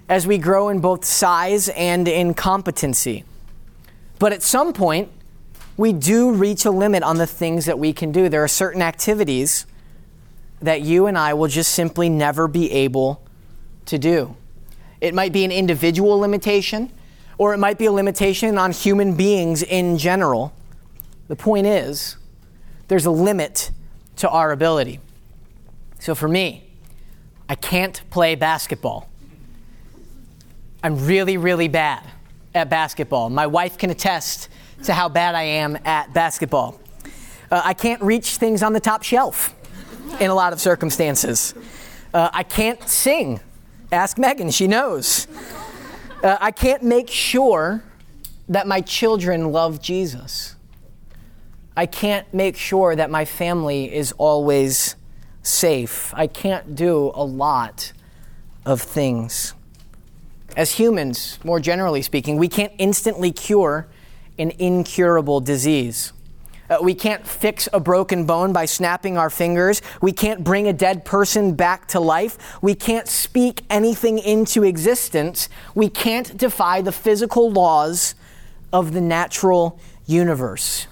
as 0.10 0.28
we 0.28 0.38
grow 0.38 0.70
in 0.70 0.80
both 0.80 1.06
size 1.06 1.70
and 1.70 2.08
in 2.08 2.34
competency. 2.34 3.24
But 4.20 4.34
at 4.34 4.42
some 4.42 4.74
point, 4.74 5.10
we 5.77 5.93
do 5.93 6.31
reach 6.31 6.65
a 6.65 6.72
limit 6.72 7.03
on 7.03 7.17
the 7.17 7.27
things 7.27 7.65
that 7.65 7.77
we 7.77 7.93
can 7.93 8.12
do. 8.12 8.27
There 8.27 8.43
are 8.43 8.48
certain 8.48 8.81
activities 8.81 9.67
that 10.60 10.81
you 10.81 11.05
and 11.05 11.17
I 11.17 11.36
will 11.36 11.48
just 11.48 11.74
simply 11.74 12.10
never 12.10 12.48
be 12.48 12.72
able 12.72 13.24
to 13.86 14.00
do. 14.00 14.36
It 15.00 15.13
might 15.13 15.31
be 15.31 15.46
an 15.46 15.51
individual 15.51 16.17
limitation, 16.17 16.91
or 17.38 17.53
it 17.53 17.60
might 17.60 17.77
be 17.77 17.86
a 17.86 17.91
limitation 17.91 18.57
on 18.57 18.72
human 18.72 19.15
beings 19.15 19.62
in 19.62 20.00
general. 20.00 20.51
The 21.27 21.36
point 21.36 21.67
is, 21.67 22.17
there's 22.88 23.05
a 23.05 23.12
limit 23.12 23.69
to 24.15 24.29
our 24.29 24.51
ability. 24.51 25.00
So 26.00 26.15
for 26.15 26.27
me, 26.27 26.67
I 27.48 27.53
can't 27.53 28.01
play 28.10 28.34
basketball. 28.34 29.10
I'm 30.81 31.05
really, 31.05 31.38
really 31.38 31.67
bad 31.67 32.03
at 32.55 32.69
basketball. 32.69 33.29
My 33.29 33.46
wife 33.46 33.77
can 33.77 33.91
attest 33.91 34.50
to 34.84 34.93
how 34.93 35.10
bad 35.10 35.36
I 35.36 35.43
am 35.43 35.77
at 35.86 36.13
basketball. 36.13 36.79
Uh, 37.50 37.62
I 37.63 37.74
can't 37.74 38.01
reach 38.01 38.38
things 38.38 38.63
on 38.63 38.74
the 38.74 38.79
top 38.79 39.03
shelf 39.03 39.55
in 40.19 40.29
a 40.29 40.36
lot 40.36 40.53
of 40.53 40.62
circumstances. 40.62 41.53
Uh, 42.13 42.29
I 42.34 42.43
can't 42.43 42.81
sing. 42.88 43.39
Ask 43.91 44.17
Megan, 44.17 44.51
she 44.51 44.67
knows. 44.67 45.27
Uh, 46.24 46.38
I 46.41 46.51
can't 46.51 46.84
make 46.84 47.10
sure 47.10 47.84
that 48.50 48.67
my 48.67 48.81
children 48.81 49.51
love 49.51 49.81
Jesus. 49.81 50.55
I 51.75 51.86
can't 51.86 52.31
make 52.34 52.57
sure 52.57 52.96
that 52.96 53.12
my 53.12 53.24
family 53.24 53.93
is 53.93 54.12
always 54.13 54.96
safe. 55.43 56.13
I 56.15 56.27
can't 56.27 56.75
do 56.75 57.12
a 57.13 57.24
lot 57.24 57.93
of 58.65 58.81
things. 58.81 59.53
As 60.55 60.74
humans, 60.74 61.38
more 61.43 61.60
generally 61.60 62.01
speaking, 62.01 62.38
we 62.38 62.48
can't 62.48 62.74
instantly 62.77 63.31
cure 63.31 63.88
an 64.38 64.51
incurable 64.60 65.41
disease. 65.41 66.13
Uh, 66.70 66.77
we 66.82 66.94
can't 66.94 67.25
fix 67.25 67.70
a 67.72 67.79
broken 67.79 68.25
bone 68.25 68.51
by 68.51 68.65
snapping 68.65 69.17
our 69.17 69.29
fingers. 69.29 69.82
We 70.01 70.12
can't 70.12 70.44
bring 70.44 70.67
a 70.67 70.74
dead 70.74 71.06
person 71.06 71.56
back 71.56 71.88
to 71.89 72.00
life. 72.00 72.62
We 72.62 72.75
can't 72.75 73.08
speak 73.08 73.62
anything 73.70 74.20
into 74.20 74.63
existence. 74.63 75.48
We 75.75 75.89
can't 75.89 76.36
defy 76.38 76.82
the 76.82 76.91
physical 76.91 77.50
laws 77.50 78.15
of 78.74 78.94
the 78.94 79.00
natural 79.00 79.79
universe. 80.06 80.88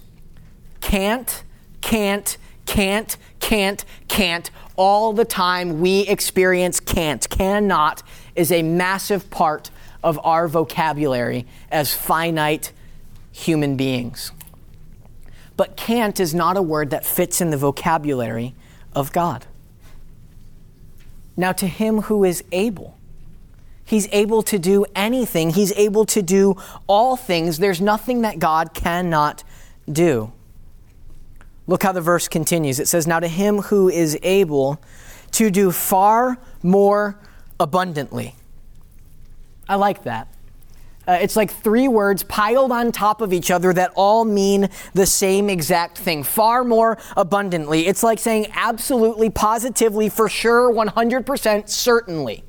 Can't, 0.80 1.44
can't, 1.82 2.38
can't, 2.66 3.18
can't, 3.40 3.84
can't. 4.08 4.52
All 4.78 5.12
the 5.12 5.26
time 5.26 5.82
we 5.82 6.02
experience 6.02 6.80
can't, 6.80 7.30
cannot 7.30 8.02
is 8.36 8.52
a 8.52 8.64
massive 8.64 9.30
part 9.30 9.72
of 10.04 10.20
our 10.24 10.48
vocabulary 10.48 11.46
as 11.72 11.94
finite 11.94 12.72
human 13.36 13.76
beings. 13.76 14.32
But 15.58 15.76
can't 15.76 16.20
is 16.20 16.34
not 16.34 16.56
a 16.56 16.62
word 16.62 16.90
that 16.92 17.06
fits 17.06 17.42
in 17.42 17.50
the 17.50 17.58
vocabulary 17.58 18.56
of 18.94 19.12
God. 19.12 19.46
Now, 21.38 21.52
to 21.52 21.68
him 21.68 22.04
who 22.04 22.24
is 22.24 22.44
able, 22.54 22.98
he's 23.84 24.08
able 24.14 24.42
to 24.44 24.58
do 24.58 24.86
anything, 24.96 25.50
he's 25.50 25.74
able 25.74 26.06
to 26.06 26.22
do 26.22 26.56
all 26.88 27.18
things. 27.18 27.58
There's 27.58 27.82
nothing 27.82 28.22
that 28.22 28.40
God 28.40 28.74
cannot 28.74 29.44
do. 29.92 30.32
Look 31.68 31.84
how 31.84 31.92
the 31.92 32.02
verse 32.02 32.30
continues. 32.30 32.80
It 32.80 32.88
says, 32.88 33.06
Now 33.06 33.20
to 33.20 33.28
him 33.28 33.60
who 33.64 33.90
is 33.90 34.18
able 34.24 34.82
to 35.32 35.52
do 35.52 35.72
far 35.72 36.38
more 36.64 37.20
abundantly. 37.60 38.36
I 39.68 39.76
like 39.76 40.04
that. 40.04 40.30
Uh, 41.08 41.18
it's 41.22 41.36
like 41.36 41.52
three 41.52 41.88
words 41.88 42.24
piled 42.24 42.72
on 42.72 42.92
top 42.92 43.22
of 43.22 43.32
each 43.32 43.52
other 43.52 43.72
that 43.74 43.92
all 43.96 44.26
mean 44.26 44.70
the 44.94 45.06
same 45.06 45.50
exact 45.50 45.98
thing, 45.98 46.24
far 46.24 46.64
more 46.64 46.98
abundantly. 47.16 47.88
It's 47.88 48.04
like 48.04 48.20
saying 48.20 48.48
absolutely, 48.54 49.30
positively, 49.30 50.10
for 50.10 50.28
sure, 50.28 50.74
100%, 50.74 51.70
certainly. 51.70 52.44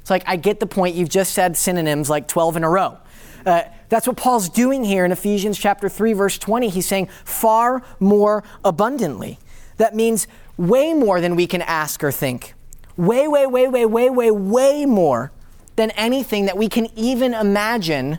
It's 0.00 0.10
like, 0.10 0.24
I 0.26 0.36
get 0.36 0.60
the 0.60 0.66
point. 0.66 0.94
You've 0.94 1.08
just 1.08 1.34
said 1.34 1.56
synonyms 1.56 2.08
like 2.08 2.28
12 2.28 2.58
in 2.58 2.64
a 2.64 2.70
row. 2.70 2.98
Uh, 3.44 3.62
that's 3.88 4.06
what 4.06 4.16
Paul's 4.16 4.48
doing 4.48 4.84
here 4.84 5.04
in 5.04 5.12
Ephesians 5.12 5.58
chapter 5.58 5.88
3, 5.88 6.12
verse 6.12 6.38
20. 6.38 6.68
He's 6.68 6.86
saying 6.86 7.08
far 7.24 7.82
more 7.98 8.44
abundantly. 8.64 9.38
That 9.78 9.94
means 9.94 10.26
way 10.56 10.92
more 10.92 11.20
than 11.20 11.36
we 11.36 11.46
can 11.46 11.62
ask 11.62 12.02
or 12.04 12.12
think. 12.12 12.54
Way, 12.96 13.28
way, 13.28 13.46
way, 13.46 13.68
way, 13.68 13.86
way, 13.86 14.10
way, 14.10 14.30
way 14.30 14.86
more 14.86 15.32
than 15.78 15.92
anything 15.92 16.46
that 16.46 16.58
we 16.58 16.68
can 16.68 16.88
even 16.98 17.32
imagine 17.32 18.18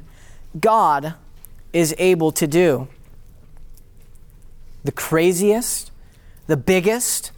God 0.62 1.16
is 1.74 1.94
able 1.98 2.32
to 2.32 2.48
do. 2.48 2.88
The 4.86 4.94
craziest, 4.94 5.92
the 6.48 6.56
biggest, 6.56 7.34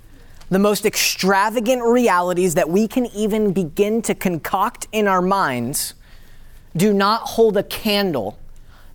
the 0.51 0.59
most 0.59 0.85
extravagant 0.85 1.81
realities 1.81 2.53
that 2.53 2.69
we 2.69 2.87
can 2.87 3.07
even 3.07 3.51
begin 3.51 4.03
to 4.03 4.13
concoct 4.13 4.87
in 4.91 5.07
our 5.07 5.23
minds 5.23 5.95
do 6.77 6.93
not 6.93 7.21
hold 7.21 7.57
a 7.57 7.63
candle 7.63 8.37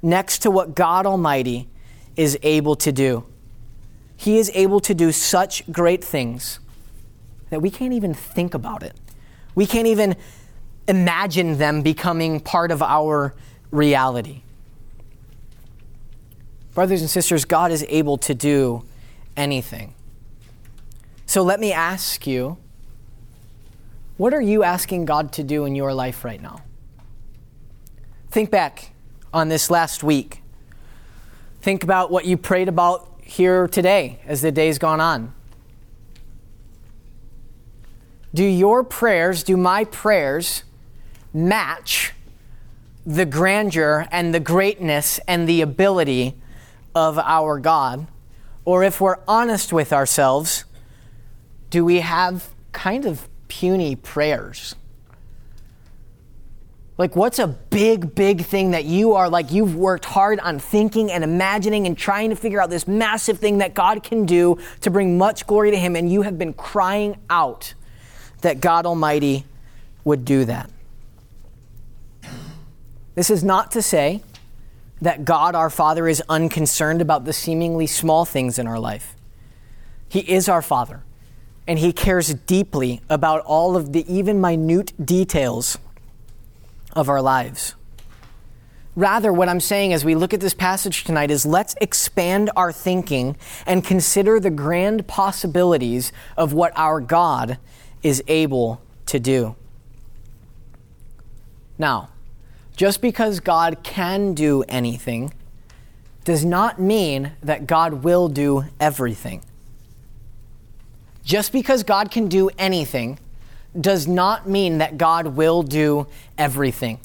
next 0.00 0.38
to 0.42 0.50
what 0.50 0.76
God 0.76 1.06
Almighty 1.06 1.68
is 2.14 2.38
able 2.44 2.76
to 2.76 2.92
do. 2.92 3.26
He 4.16 4.38
is 4.38 4.48
able 4.54 4.78
to 4.78 4.94
do 4.94 5.10
such 5.10 5.70
great 5.72 6.04
things 6.04 6.60
that 7.50 7.60
we 7.60 7.68
can't 7.68 7.92
even 7.92 8.14
think 8.14 8.54
about 8.54 8.84
it. 8.84 8.94
We 9.56 9.66
can't 9.66 9.88
even 9.88 10.14
imagine 10.88 11.58
them 11.58 11.82
becoming 11.82 12.40
part 12.40 12.70
of 12.70 12.82
our 12.82 13.34
reality. 13.70 14.42
Brothers 16.74 17.00
and 17.00 17.10
sisters, 17.10 17.44
God 17.44 17.72
is 17.72 17.84
able 17.88 18.18
to 18.18 18.34
do 18.34 18.84
anything. 19.36 19.94
So 21.26 21.42
let 21.42 21.58
me 21.58 21.72
ask 21.72 22.26
you 22.26 22.58
what 24.16 24.32
are 24.32 24.40
you 24.40 24.62
asking 24.62 25.04
God 25.04 25.32
to 25.32 25.42
do 25.42 25.66
in 25.66 25.74
your 25.74 25.92
life 25.92 26.24
right 26.24 26.40
now? 26.40 26.62
Think 28.30 28.50
back 28.50 28.92
on 29.32 29.48
this 29.48 29.70
last 29.70 30.02
week. 30.02 30.42
Think 31.60 31.82
about 31.84 32.10
what 32.10 32.24
you 32.24 32.36
prayed 32.36 32.68
about 32.68 33.20
here 33.22 33.68
today 33.68 34.20
as 34.26 34.40
the 34.40 34.52
day's 34.52 34.78
gone 34.78 35.00
on. 35.00 35.34
Do 38.32 38.44
your 38.44 38.84
prayers, 38.84 39.42
do 39.42 39.56
my 39.56 39.84
prayers, 39.84 40.62
match 41.36 42.12
the 43.04 43.26
grandeur 43.26 44.08
and 44.10 44.34
the 44.34 44.40
greatness 44.40 45.20
and 45.28 45.48
the 45.48 45.60
ability 45.60 46.34
of 46.94 47.18
our 47.18 47.60
God? 47.60 48.06
Or 48.64 48.82
if 48.82 49.00
we're 49.00 49.18
honest 49.28 49.72
with 49.72 49.92
ourselves, 49.92 50.64
do 51.70 51.84
we 51.84 52.00
have 52.00 52.48
kind 52.72 53.04
of 53.04 53.28
puny 53.48 53.94
prayers? 53.94 54.74
Like, 56.98 57.14
what's 57.14 57.38
a 57.38 57.46
big, 57.46 58.14
big 58.14 58.42
thing 58.42 58.70
that 58.70 58.86
you 58.86 59.12
are 59.12 59.28
like, 59.28 59.52
you've 59.52 59.76
worked 59.76 60.06
hard 60.06 60.40
on 60.40 60.58
thinking 60.58 61.12
and 61.12 61.22
imagining 61.22 61.86
and 61.86 61.96
trying 61.96 62.30
to 62.30 62.36
figure 62.36 62.60
out 62.60 62.70
this 62.70 62.88
massive 62.88 63.38
thing 63.38 63.58
that 63.58 63.74
God 63.74 64.02
can 64.02 64.24
do 64.24 64.58
to 64.80 64.90
bring 64.90 65.18
much 65.18 65.46
glory 65.46 65.70
to 65.72 65.76
Him, 65.76 65.94
and 65.94 66.10
you 66.10 66.22
have 66.22 66.38
been 66.38 66.54
crying 66.54 67.18
out 67.28 67.74
that 68.40 68.62
God 68.62 68.86
Almighty 68.86 69.44
would 70.04 70.24
do 70.24 70.46
that? 70.46 70.70
This 73.16 73.30
is 73.30 73.42
not 73.42 73.72
to 73.72 73.82
say 73.82 74.22
that 75.00 75.24
God 75.24 75.54
our 75.54 75.70
Father 75.70 76.06
is 76.06 76.22
unconcerned 76.28 77.00
about 77.00 77.24
the 77.24 77.32
seemingly 77.32 77.86
small 77.86 78.24
things 78.26 78.58
in 78.58 78.66
our 78.66 78.78
life. 78.78 79.16
He 80.08 80.20
is 80.20 80.48
our 80.48 80.62
Father, 80.62 81.02
and 81.66 81.78
He 81.78 81.92
cares 81.92 82.34
deeply 82.34 83.00
about 83.08 83.40
all 83.40 83.74
of 83.74 83.92
the 83.92 84.10
even 84.12 84.40
minute 84.40 84.92
details 85.04 85.78
of 86.92 87.08
our 87.08 87.22
lives. 87.22 87.74
Rather, 88.94 89.32
what 89.32 89.48
I'm 89.48 89.60
saying 89.60 89.94
as 89.94 90.04
we 90.04 90.14
look 90.14 90.34
at 90.34 90.40
this 90.40 90.54
passage 90.54 91.04
tonight 91.04 91.30
is 91.30 91.46
let's 91.46 91.74
expand 91.80 92.50
our 92.54 92.70
thinking 92.70 93.36
and 93.66 93.82
consider 93.82 94.38
the 94.38 94.50
grand 94.50 95.06
possibilities 95.06 96.12
of 96.36 96.52
what 96.52 96.72
our 96.76 97.00
God 97.00 97.58
is 98.02 98.22
able 98.26 98.82
to 99.06 99.18
do. 99.18 99.56
Now, 101.78 102.10
just 102.76 103.00
because 103.00 103.40
God 103.40 103.82
can 103.82 104.34
do 104.34 104.62
anything 104.68 105.32
does 106.24 106.44
not 106.44 106.80
mean 106.80 107.32
that 107.42 107.66
God 107.66 108.04
will 108.04 108.28
do 108.28 108.64
everything. 108.78 109.42
Just 111.24 111.52
because 111.52 111.82
God 111.82 112.10
can 112.10 112.28
do 112.28 112.50
anything 112.58 113.18
does 113.78 114.06
not 114.06 114.48
mean 114.48 114.78
that 114.78 114.98
God 114.98 115.28
will 115.28 115.62
do 115.62 116.06
everything. 116.38 117.00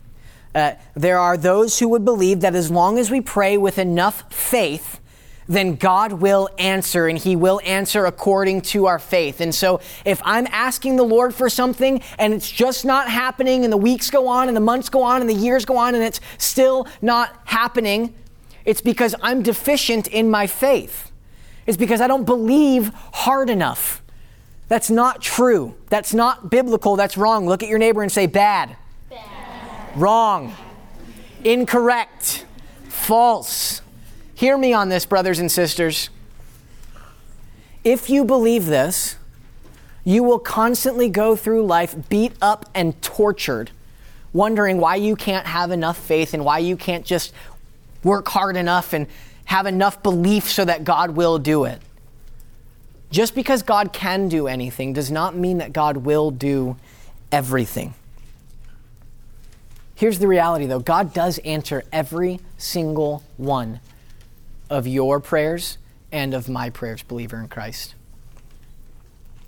Uh, 0.54 0.74
there 0.96 1.18
are 1.18 1.38
those 1.38 1.80
who 1.80 1.88
would 1.90 2.06
believe 2.06 2.42
that 2.42 2.56
as 2.56 2.70
long 2.70 3.00
as 3.00 3.10
we 3.10 3.22
pray 3.22 3.58
with 3.58 3.78
enough 3.78 4.32
faith, 4.34 5.00
then 5.52 5.76
God 5.76 6.14
will 6.14 6.50
answer 6.58 7.08
and 7.08 7.18
He 7.18 7.36
will 7.36 7.60
answer 7.66 8.06
according 8.06 8.62
to 8.62 8.86
our 8.86 9.00
faith. 9.00 9.42
And 9.42 9.54
so 9.54 9.82
if 10.06 10.22
I'm 10.24 10.48
asking 10.48 10.96
the 10.96 11.04
Lord 11.04 11.36
for 11.36 11.50
something 11.50 12.02
and 12.18 12.34
it's 12.34 12.50
just 12.50 12.86
not 12.86 13.10
happening, 13.10 13.64
and 13.64 13.72
the 13.72 13.78
weeks 13.78 14.10
go 14.10 14.28
on, 14.28 14.48
and 14.48 14.56
the 14.56 14.62
months 14.62 14.90
go 14.90 15.04
on, 15.04 15.22
and 15.22 15.30
the 15.30 15.36
years 15.36 15.66
go 15.66 15.78
on, 15.78 15.94
and 15.94 16.04
it's 16.04 16.22
still 16.38 16.88
not 17.02 17.38
happening, 17.46 18.14
it's 18.64 18.82
because 18.82 19.14
I'm 19.22 19.42
deficient 19.42 20.08
in 20.08 20.30
my 20.30 20.48
faith. 20.48 21.12
It's 21.68 21.78
because 21.78 22.02
I 22.02 22.08
don't 22.08 22.26
believe 22.26 22.92
hard 23.14 23.50
enough. 23.50 24.02
That's 24.68 24.90
not 24.90 25.22
true. 25.22 25.76
That's 25.90 26.14
not 26.14 26.50
biblical. 26.50 26.96
That's 26.96 27.18
wrong. 27.18 27.46
Look 27.46 27.62
at 27.62 27.68
your 27.68 27.78
neighbor 27.78 28.02
and 28.02 28.12
say, 28.12 28.26
bad. 28.26 28.78
bad. 29.10 29.98
Wrong. 29.98 30.56
Incorrect. 31.44 32.46
False. 32.88 33.82
Hear 34.42 34.58
me 34.58 34.74
on 34.74 34.90
this, 34.90 35.06
brothers 35.06 35.38
and 35.38 35.52
sisters. 35.52 36.10
If 37.84 38.10
you 38.10 38.26
believe 38.26 38.66
this, 38.66 39.18
you 40.04 40.24
will 40.24 40.40
constantly 40.40 41.10
go 41.10 41.36
through 41.36 41.64
life 41.68 41.96
beat 42.10 42.34
up 42.42 42.68
and 42.74 43.00
tortured, 43.04 43.70
wondering 44.34 44.80
why 44.80 44.96
you 44.96 45.16
can't 45.16 45.46
have 45.46 45.70
enough 45.70 45.96
faith 45.96 46.34
and 46.34 46.44
why 46.44 46.58
you 46.58 46.76
can't 46.76 47.06
just 47.06 47.34
work 48.04 48.28
hard 48.30 48.58
enough 48.58 48.94
and 48.94 49.06
have 49.46 49.68
enough 49.68 50.02
belief 50.02 50.50
so 50.50 50.66
that 50.66 50.84
God 50.84 51.12
will 51.12 51.38
do 51.38 51.66
it. 51.66 51.80
Just 53.12 53.36
because 53.36 53.62
God 53.62 53.94
can 53.94 54.28
do 54.28 54.48
anything 54.48 54.92
does 54.92 55.12
not 55.12 55.36
mean 55.36 55.60
that 55.60 55.72
God 55.72 55.98
will 55.98 56.32
do 56.32 56.78
everything. 57.32 57.94
Here's 59.94 60.18
the 60.18 60.28
reality 60.28 60.66
though 60.66 60.80
God 60.80 61.14
does 61.14 61.38
answer 61.38 61.84
every 61.92 62.40
single 62.58 63.22
one 63.38 63.82
of 64.72 64.88
your 64.88 65.20
prayers 65.20 65.78
and 66.12 66.34
of 66.34 66.48
my 66.50 66.70
prayers, 66.70 67.04
believer 67.04 67.38
in 67.38 67.50
Christ. 67.50 67.94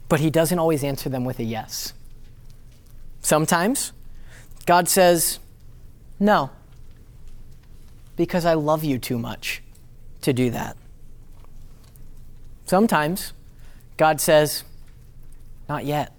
But 0.09 0.19
He 0.19 0.29
doesn't 0.29 0.59
always 0.59 0.83
answer 0.83 1.09
them 1.09 1.23
with 1.23 1.39
a 1.39 1.43
yes. 1.43 1.93
Sometimes 3.21 3.93
God 4.65 4.89
says, 4.89 5.39
No, 6.19 6.51
because 8.17 8.45
I 8.45 8.53
love 8.53 8.83
you 8.83 8.99
too 8.99 9.17
much 9.17 9.63
to 10.21 10.33
do 10.33 10.51
that. 10.51 10.75
Sometimes 12.65 13.31
God 13.95 14.19
says, 14.19 14.65
Not 15.69 15.85
yet. 15.85 16.13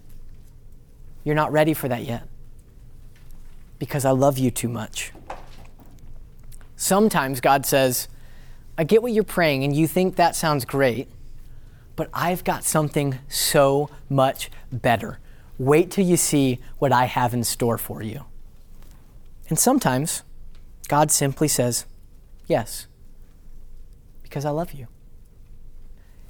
You're 1.25 1.35
not 1.35 1.53
ready 1.53 1.75
for 1.75 1.89
that 1.89 2.05
yet 2.05 2.27
because 3.79 4.07
I 4.07 4.13
love 4.13 4.39
you 4.39 4.51
too 4.51 4.69
much. 4.69 5.13
Sometimes 6.77 7.41
God 7.41 7.67
says, 7.67 8.09
I 8.77 8.85
get 8.85 9.03
what 9.03 9.13
you're 9.13 9.23
praying 9.23 9.63
and 9.63 9.75
you 9.75 9.87
think 9.87 10.17
that 10.17 10.35
sounds 10.35 10.65
great, 10.65 11.09
but 11.95 12.11
I've 12.13 12.43
got 12.43 12.65
something 12.65 13.19
so 13.29 13.89
much 14.09 14.51
better. 14.73 15.21
Wait 15.59 15.93
till 15.93 16.05
you 16.05 16.17
see 16.17 16.59
what 16.79 16.93
I 16.93 17.05
have 17.05 17.35
in 17.35 17.45
store 17.45 17.79
for 17.79 18.03
you. 18.03 18.25
And 19.49 19.59
sometimes 19.59 20.23
God 20.89 21.13
simply 21.13 21.47
says, 21.47 21.87
Yes, 22.47 22.89
because 24.23 24.45
I 24.45 24.51
love 24.51 24.73
you. 24.73 24.89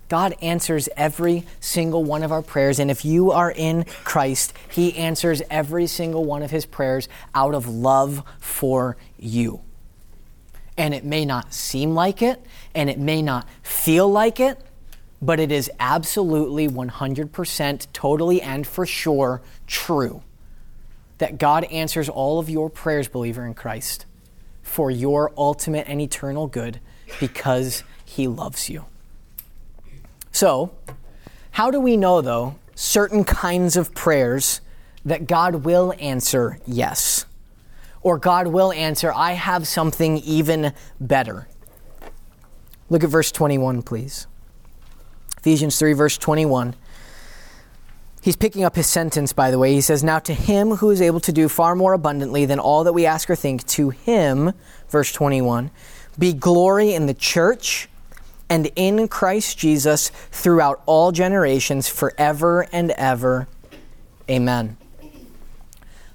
God 0.08 0.34
answers 0.42 0.88
every 0.96 1.44
single 1.60 2.04
one 2.04 2.22
of 2.22 2.30
our 2.30 2.42
prayers. 2.42 2.78
And 2.78 2.90
if 2.90 3.04
you 3.04 3.32
are 3.32 3.50
in 3.50 3.84
Christ, 4.04 4.52
He 4.70 4.94
answers 4.96 5.40
every 5.50 5.86
single 5.86 6.24
one 6.24 6.42
of 6.42 6.50
His 6.50 6.66
prayers 6.66 7.08
out 7.34 7.54
of 7.54 7.66
love 7.66 8.22
for 8.38 8.98
you 9.18 9.63
and 10.76 10.94
it 10.94 11.04
may 11.04 11.24
not 11.24 11.52
seem 11.52 11.94
like 11.94 12.22
it, 12.22 12.44
and 12.74 12.90
it 12.90 12.98
may 12.98 13.22
not 13.22 13.46
feel 13.62 14.08
like 14.10 14.40
it, 14.40 14.58
but 15.22 15.40
it 15.40 15.52
is 15.52 15.70
absolutely 15.80 16.68
100% 16.68 17.86
totally 17.92 18.42
and 18.42 18.66
for 18.66 18.84
sure 18.84 19.40
true 19.66 20.22
that 21.18 21.38
God 21.38 21.64
answers 21.64 22.08
all 22.08 22.38
of 22.38 22.50
your 22.50 22.68
prayers, 22.68 23.08
believer 23.08 23.46
in 23.46 23.54
Christ, 23.54 24.04
for 24.62 24.90
your 24.90 25.32
ultimate 25.36 25.88
and 25.88 26.00
eternal 26.00 26.46
good 26.46 26.80
because 27.20 27.84
He 28.04 28.26
loves 28.26 28.68
you. 28.68 28.84
So, 30.32 30.72
how 31.52 31.70
do 31.70 31.78
we 31.78 31.96
know, 31.96 32.20
though, 32.20 32.56
certain 32.74 33.22
kinds 33.24 33.76
of 33.76 33.94
prayers 33.94 34.60
that 35.04 35.26
God 35.26 35.64
will 35.64 35.94
answer 36.00 36.58
yes? 36.66 37.26
Or 38.04 38.18
God 38.18 38.46
will 38.46 38.70
answer, 38.72 39.12
I 39.12 39.32
have 39.32 39.66
something 39.66 40.18
even 40.18 40.72
better. 41.00 41.48
Look 42.90 43.02
at 43.02 43.10
verse 43.10 43.32
21, 43.32 43.82
please. 43.82 44.28
Ephesians 45.38 45.78
3, 45.78 45.94
verse 45.94 46.18
21. 46.18 46.76
He's 48.20 48.36
picking 48.36 48.62
up 48.62 48.76
his 48.76 48.86
sentence, 48.86 49.32
by 49.32 49.50
the 49.50 49.58
way. 49.58 49.72
He 49.74 49.80
says, 49.80 50.04
Now 50.04 50.18
to 50.20 50.32
him 50.32 50.76
who 50.76 50.90
is 50.90 51.02
able 51.02 51.20
to 51.20 51.32
do 51.32 51.48
far 51.48 51.74
more 51.74 51.94
abundantly 51.94 52.46
than 52.46 52.58
all 52.58 52.84
that 52.84 52.92
we 52.92 53.06
ask 53.06 53.28
or 53.28 53.36
think, 53.36 53.66
to 53.68 53.90
him, 53.90 54.52
verse 54.88 55.12
21, 55.12 55.70
be 56.18 56.32
glory 56.32 56.94
in 56.94 57.06
the 57.06 57.14
church 57.14 57.88
and 58.48 58.70
in 58.76 59.08
Christ 59.08 59.58
Jesus 59.58 60.10
throughout 60.30 60.82
all 60.86 61.10
generations, 61.10 61.88
forever 61.88 62.66
and 62.72 62.90
ever. 62.92 63.48
Amen. 64.30 64.76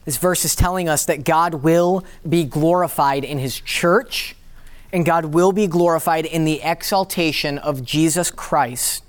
This 0.09 0.17
verse 0.17 0.43
is 0.43 0.55
telling 0.55 0.89
us 0.89 1.05
that 1.05 1.23
God 1.23 1.53
will 1.53 2.03
be 2.27 2.43
glorified 2.43 3.23
in 3.23 3.37
his 3.37 3.59
church 3.61 4.35
and 4.91 5.05
God 5.05 5.25
will 5.25 5.51
be 5.51 5.67
glorified 5.67 6.25
in 6.25 6.45
the 6.45 6.63
exaltation 6.63 7.59
of 7.59 7.85
Jesus 7.85 8.31
Christ 8.31 9.03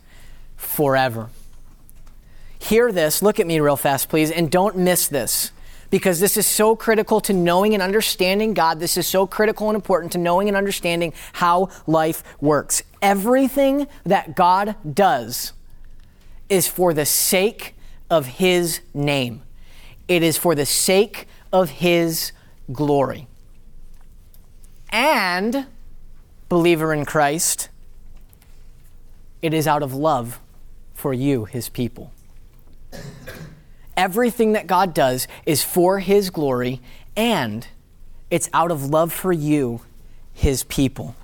forever. 0.59 1.31
Hear 2.59 2.93
this, 2.93 3.23
look 3.23 3.41
at 3.41 3.47
me 3.47 3.59
real 3.61 3.79
fast, 3.79 4.11
please, 4.11 4.31
and 4.31 4.51
don't 4.51 4.77
miss 4.77 5.09
this 5.09 5.53
because 5.89 6.21
this 6.21 6.37
is 6.37 6.47
so 6.47 6.77
critical 6.77 7.19
to 7.23 7.33
knowing 7.33 7.73
and 7.73 7.83
understanding 7.83 8.53
God. 8.53 8.79
This 8.79 8.99
is 8.99 9.07
so 9.07 9.27
critical 9.27 9.71
and 9.71 9.77
important 9.77 10.13
to 10.13 10.19
knowing 10.19 10.49
and 10.49 10.57
understanding 10.57 11.15
how 11.33 11.71
life 11.87 12.23
works. 12.43 12.83
Everything 13.01 13.87
that 14.05 14.37
God 14.37 14.77
does 14.93 15.55
is 16.51 16.69
for 16.69 16.93
the 16.93 17.07
sake 17.07 17.75
of 18.11 18.27
His 18.27 18.81
name. 18.93 19.41
It 20.11 20.25
is 20.25 20.37
for 20.37 20.57
the 20.57 20.67
sake 20.67 21.29
of 21.53 21.71
His 21.71 22.33
glory. 22.73 23.29
And, 24.89 25.67
believer 26.49 26.93
in 26.93 27.05
Christ, 27.05 27.69
it 29.41 29.55
is 29.55 29.69
out 29.69 29.85
of 29.85 29.95
love 29.95 30.41
for 30.95 31.15
you, 31.15 31.45
His 31.45 31.69
people. 31.69 32.13
Everything 33.97 34.51
that 34.55 34.67
God 34.67 34.95
does 34.95 35.29
is 35.47 35.63
for 35.63 36.01
His 36.01 36.31
glory, 36.31 36.81
and 37.17 37.69
it's 38.33 38.51
out 38.53 38.73
of 38.73 38.87
love 38.91 39.13
for 39.13 39.33
you, 39.33 39.83
His 40.35 40.65
people. 40.65 41.15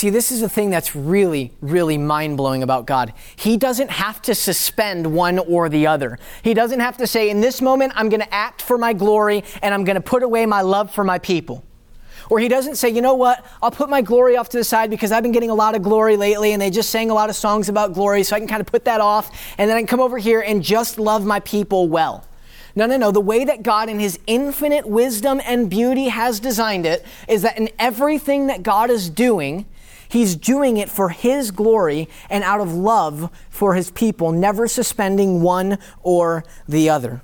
See, 0.00 0.08
this 0.08 0.32
is 0.32 0.40
the 0.40 0.48
thing 0.48 0.70
that's 0.70 0.96
really, 0.96 1.52
really 1.60 1.98
mind 1.98 2.38
blowing 2.38 2.62
about 2.62 2.86
God. 2.86 3.12
He 3.36 3.58
doesn't 3.58 3.90
have 3.90 4.22
to 4.22 4.34
suspend 4.34 5.12
one 5.12 5.38
or 5.38 5.68
the 5.68 5.88
other. 5.88 6.18
He 6.42 6.54
doesn't 6.54 6.80
have 6.80 6.96
to 6.96 7.06
say, 7.06 7.28
in 7.28 7.42
this 7.42 7.60
moment, 7.60 7.92
I'm 7.94 8.08
going 8.08 8.22
to 8.22 8.34
act 8.34 8.62
for 8.62 8.78
my 8.78 8.94
glory 8.94 9.44
and 9.60 9.74
I'm 9.74 9.84
going 9.84 9.96
to 9.96 10.00
put 10.00 10.22
away 10.22 10.46
my 10.46 10.62
love 10.62 10.90
for 10.90 11.04
my 11.04 11.18
people. 11.18 11.62
Or 12.30 12.38
he 12.38 12.48
doesn't 12.48 12.76
say, 12.76 12.88
you 12.88 13.02
know 13.02 13.12
what, 13.12 13.44
I'll 13.62 13.70
put 13.70 13.90
my 13.90 14.00
glory 14.00 14.38
off 14.38 14.48
to 14.48 14.56
the 14.56 14.64
side 14.64 14.88
because 14.88 15.12
I've 15.12 15.22
been 15.22 15.32
getting 15.32 15.50
a 15.50 15.54
lot 15.54 15.74
of 15.74 15.82
glory 15.82 16.16
lately 16.16 16.54
and 16.54 16.62
they 16.62 16.70
just 16.70 16.88
sang 16.88 17.10
a 17.10 17.14
lot 17.14 17.28
of 17.28 17.36
songs 17.36 17.68
about 17.68 17.92
glory, 17.92 18.22
so 18.22 18.34
I 18.34 18.38
can 18.38 18.48
kind 18.48 18.62
of 18.62 18.66
put 18.68 18.86
that 18.86 19.02
off 19.02 19.30
and 19.58 19.68
then 19.68 19.76
I 19.76 19.80
can 19.80 19.86
come 19.86 20.00
over 20.00 20.16
here 20.16 20.40
and 20.40 20.62
just 20.62 20.98
love 20.98 21.26
my 21.26 21.40
people 21.40 21.90
well. 21.90 22.26
No, 22.74 22.86
no, 22.86 22.96
no. 22.96 23.10
The 23.10 23.20
way 23.20 23.44
that 23.44 23.62
God, 23.62 23.90
in 23.90 24.00
His 24.00 24.18
infinite 24.26 24.86
wisdom 24.86 25.42
and 25.44 25.68
beauty, 25.68 26.08
has 26.08 26.40
designed 26.40 26.86
it 26.86 27.04
is 27.28 27.42
that 27.42 27.58
in 27.58 27.68
everything 27.78 28.46
that 28.46 28.62
God 28.62 28.88
is 28.88 29.10
doing, 29.10 29.66
He's 30.10 30.36
doing 30.36 30.76
it 30.76 30.88
for 30.88 31.10
His 31.10 31.50
glory 31.50 32.08
and 32.28 32.42
out 32.44 32.60
of 32.60 32.74
love 32.74 33.30
for 33.48 33.74
His 33.74 33.90
people, 33.90 34.32
never 34.32 34.66
suspending 34.66 35.42
one 35.42 35.78
or 36.02 36.44
the 36.68 36.90
other. 36.90 37.22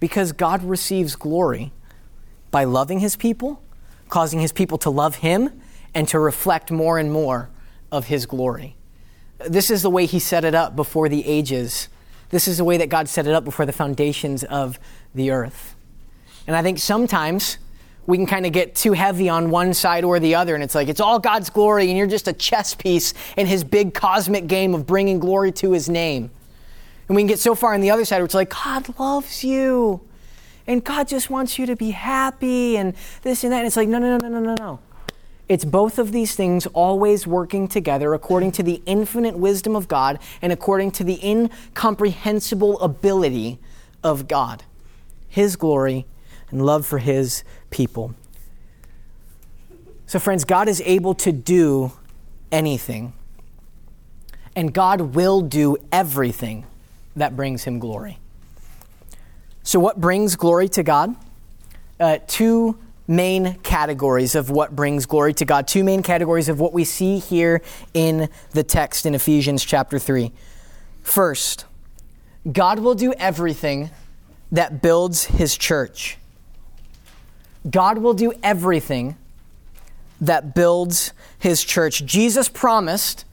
Because 0.00 0.32
God 0.32 0.64
receives 0.64 1.14
glory 1.14 1.72
by 2.50 2.64
loving 2.64 2.98
His 2.98 3.16
people, 3.16 3.62
causing 4.08 4.40
His 4.40 4.52
people 4.52 4.78
to 4.78 4.90
love 4.90 5.16
Him, 5.16 5.60
and 5.94 6.08
to 6.08 6.18
reflect 6.18 6.70
more 6.70 6.98
and 6.98 7.12
more 7.12 7.50
of 7.90 8.06
His 8.06 8.26
glory. 8.26 8.76
This 9.46 9.70
is 9.70 9.82
the 9.82 9.90
way 9.90 10.06
He 10.06 10.18
set 10.18 10.44
it 10.44 10.54
up 10.54 10.74
before 10.74 11.08
the 11.08 11.26
ages 11.26 11.88
this 12.32 12.48
is 12.48 12.56
the 12.56 12.64
way 12.64 12.78
that 12.78 12.88
God 12.88 13.08
set 13.08 13.26
it 13.26 13.34
up 13.34 13.44
before 13.44 13.66
the 13.66 13.72
foundations 13.72 14.42
of 14.42 14.80
the 15.14 15.30
earth. 15.30 15.76
And 16.46 16.56
I 16.56 16.62
think 16.62 16.78
sometimes 16.78 17.58
we 18.06 18.16
can 18.16 18.26
kind 18.26 18.46
of 18.46 18.52
get 18.52 18.74
too 18.74 18.92
heavy 18.92 19.28
on 19.28 19.50
one 19.50 19.74
side 19.74 20.04
or 20.04 20.18
the 20.18 20.34
other, 20.34 20.54
and 20.54 20.64
it's 20.64 20.74
like 20.74 20.88
it's 20.88 21.00
all 21.00 21.18
God's 21.18 21.50
glory, 21.50 21.88
and 21.88 21.96
you're 21.96 22.06
just 22.06 22.28
a 22.28 22.32
chess 22.32 22.74
piece 22.74 23.14
in 23.36 23.46
His 23.46 23.64
big 23.64 23.94
cosmic 23.94 24.46
game 24.46 24.74
of 24.74 24.86
bringing 24.86 25.18
glory 25.18 25.52
to 25.52 25.72
His 25.72 25.88
name. 25.88 26.30
And 27.08 27.16
we 27.16 27.22
can 27.22 27.28
get 27.28 27.38
so 27.38 27.54
far 27.54 27.74
on 27.74 27.80
the 27.80 27.90
other 27.90 28.04
side 28.04 28.18
where 28.18 28.24
it's 28.24 28.34
like, 28.34 28.50
God 28.50 28.98
loves 28.98 29.44
you, 29.44 30.00
and 30.66 30.82
God 30.82 31.08
just 31.08 31.30
wants 31.30 31.58
you 31.58 31.66
to 31.66 31.76
be 31.76 31.90
happy, 31.90 32.76
and 32.76 32.94
this 33.22 33.44
and 33.44 33.52
that. 33.52 33.58
And 33.58 33.66
it's 33.66 33.76
like, 33.76 33.88
no, 33.88 33.98
no, 33.98 34.16
no, 34.16 34.28
no, 34.28 34.40
no, 34.40 34.40
no. 34.40 34.54
No. 34.58 34.78
It's 35.48 35.64
both 35.64 35.98
of 35.98 36.12
these 36.12 36.34
things 36.34 36.66
always 36.68 37.26
working 37.26 37.68
together 37.68 38.14
according 38.14 38.52
to 38.52 38.62
the 38.62 38.80
infinite 38.86 39.36
wisdom 39.36 39.76
of 39.76 39.86
God 39.86 40.18
and 40.40 40.52
according 40.52 40.92
to 40.92 41.04
the 41.04 41.20
incomprehensible 41.22 42.80
ability 42.80 43.58
of 44.02 44.28
God. 44.28 44.62
His 45.28 45.56
glory 45.56 46.06
and 46.50 46.64
love 46.64 46.86
for 46.86 46.98
His 46.98 47.44
people. 47.72 48.14
So, 50.06 50.18
friends, 50.18 50.44
God 50.44 50.68
is 50.68 50.80
able 50.82 51.14
to 51.16 51.32
do 51.32 51.92
anything, 52.52 53.14
and 54.54 54.72
God 54.72 55.00
will 55.14 55.40
do 55.40 55.76
everything 55.90 56.66
that 57.16 57.34
brings 57.34 57.64
Him 57.64 57.78
glory. 57.78 58.18
So, 59.62 59.80
what 59.80 60.00
brings 60.00 60.36
glory 60.36 60.68
to 60.70 60.82
God? 60.82 61.16
Uh, 61.98 62.18
two 62.26 62.78
main 63.08 63.54
categories 63.62 64.34
of 64.34 64.50
what 64.50 64.74
brings 64.74 65.06
glory 65.06 65.34
to 65.34 65.44
God. 65.44 65.66
Two 65.66 65.84
main 65.84 66.02
categories 66.02 66.48
of 66.48 66.60
what 66.60 66.72
we 66.72 66.84
see 66.84 67.18
here 67.18 67.62
in 67.94 68.28
the 68.52 68.62
text 68.62 69.06
in 69.06 69.14
Ephesians 69.14 69.64
chapter 69.64 69.98
3. 69.98 70.32
First, 71.02 71.64
God 72.50 72.78
will 72.80 72.94
do 72.94 73.12
everything 73.14 73.90
that 74.50 74.82
builds 74.82 75.24
his 75.24 75.56
church. 75.56 76.18
God 77.68 77.98
will 77.98 78.14
do 78.14 78.32
everything 78.42 79.16
that 80.20 80.54
builds 80.54 81.12
his 81.38 81.64
church. 81.64 82.04
Jesus 82.04 82.48
promised 82.48 83.24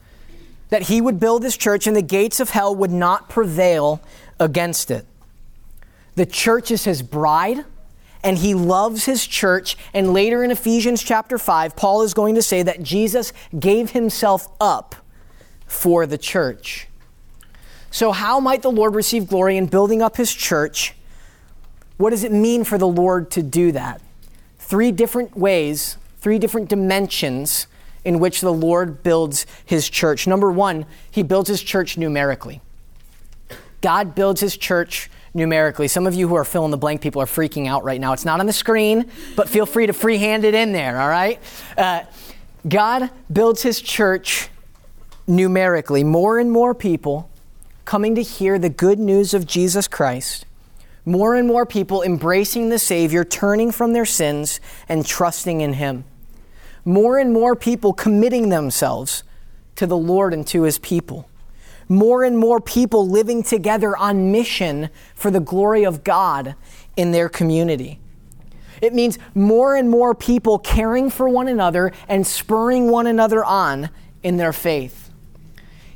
that 0.70 0.84
he 0.84 1.02
would 1.02 1.20
build 1.20 1.44
his 1.44 1.58
church 1.58 1.88
and 1.88 1.96
the 1.96 2.02
gates 2.02 2.40
of 2.40 2.52
hell 2.52 2.76
would 2.76 2.92
not 2.92 3.30
prevail 3.30 4.02
against 4.40 4.92
it. 4.92 5.06
The 6.16 6.26
church 6.26 6.72
is 6.72 6.84
his 6.84 7.02
bride 7.02 7.64
and 8.24 8.38
he 8.38 8.54
loves 8.54 9.06
his 9.06 9.26
church. 9.26 9.78
And 9.94 10.14
later 10.14 10.44
in 10.44 10.52
Ephesians 10.52 11.02
chapter 11.02 11.38
5, 11.38 11.76
Paul 11.76 12.02
is 12.02 12.14
going 12.14 12.36
to 12.36 12.42
say 12.42 12.64
that 12.64 12.84
Jesus 12.84 13.34
gave 13.58 13.92
himself 13.92 14.48
up 14.60 14.96
for 15.66 16.06
the 16.06 16.18
church. 16.18 16.88
So, 17.92 18.12
how 18.12 18.40
might 18.40 18.62
the 18.62 18.72
Lord 18.72 18.94
receive 18.94 19.28
glory 19.28 19.58
in 19.58 19.66
building 19.66 20.02
up 20.02 20.18
his 20.18 20.34
church? 20.34 20.94
What 21.98 22.12
does 22.12 22.24
it 22.24 22.32
mean 22.32 22.64
for 22.64 22.78
the 22.78 22.88
Lord 22.88 23.32
to 23.32 23.44
do 23.44 23.72
that? 23.72 24.02
Three 24.70 24.92
different 24.92 25.36
ways, 25.36 25.98
three 26.22 26.38
different 26.38 26.70
dimensions 26.70 27.66
in 28.06 28.20
which 28.20 28.42
the 28.42 28.54
Lord 28.54 29.02
builds 29.02 29.48
his 29.66 29.90
church. 29.90 30.28
Number 30.28 30.52
one, 30.52 30.86
he 31.10 31.24
builds 31.24 31.50
his 31.50 31.64
church 31.64 31.98
numerically. 31.98 32.62
God 33.82 34.14
builds 34.14 34.42
his 34.42 34.56
church 34.56 35.10
numerically. 35.34 35.88
Some 35.88 36.06
of 36.06 36.14
you 36.14 36.28
who 36.28 36.36
are 36.36 36.46
fill 36.46 36.66
in 36.66 36.72
the 36.72 36.78
blank 36.78 37.02
people 37.02 37.20
are 37.20 37.26
freaking 37.26 37.68
out 37.68 37.84
right 37.84 38.00
now. 38.00 38.14
It's 38.14 38.26
not 38.26 38.40
on 38.40 38.46
the 38.46 38.54
screen, 38.54 39.10
but 39.36 39.50
feel 39.50 39.66
free 39.66 39.88
to 39.88 39.94
freehand 39.94 40.46
it 40.46 40.54
in 40.54 40.72
there, 40.72 41.02
all 41.02 41.10
right? 41.10 41.42
Uh, 41.76 42.04
God 42.68 43.10
builds 43.34 43.64
his 43.64 43.82
church 43.82 44.50
numerically. 45.26 46.04
More 46.04 46.38
and 46.38 46.52
more 46.52 46.76
people 46.76 47.28
coming 47.86 48.14
to 48.14 48.22
hear 48.22 48.60
the 48.60 48.70
good 48.70 49.00
news 49.00 49.34
of 49.34 49.48
Jesus 49.48 49.88
Christ. 49.88 50.46
More 51.06 51.36
and 51.36 51.48
more 51.48 51.66
people 51.66 52.04
embracing 52.04 52.70
the 52.70 52.80
Savior, 52.80 53.24
turning 53.24 53.72
from 53.72 53.94
their 53.94 54.06
sins, 54.06 54.60
and 54.88 55.06
trusting 55.06 55.62
in 55.62 55.74
Him. 55.74 56.04
More 56.86 57.18
and 57.18 57.34
more 57.34 57.56
people 57.56 57.94
committing 57.94 58.50
themselves 58.50 59.24
to 59.76 59.88
the 59.88 59.98
Lord 59.98 60.34
and 60.34 60.46
to 60.48 60.64
His 60.64 60.78
people 60.80 61.30
more 61.90 62.24
and 62.24 62.38
more 62.38 62.62
people 62.62 63.10
living 63.10 63.42
together 63.42 63.98
on 63.98 64.32
mission 64.32 64.90
for 65.16 65.32
the 65.32 65.40
glory 65.40 65.84
of 65.84 66.04
God 66.04 66.56
in 66.96 67.12
their 67.12 67.28
community. 67.28 68.00
It 68.80 68.94
means 68.94 69.18
more 69.34 69.76
and 69.76 69.90
more 69.90 70.14
people 70.14 70.60
caring 70.60 71.10
for 71.10 71.28
one 71.28 71.48
another 71.48 71.92
and 72.08 72.26
spurring 72.26 72.90
one 72.90 73.08
another 73.08 73.44
on 73.44 73.90
in 74.22 74.38
their 74.38 74.54
faith. 74.54 75.10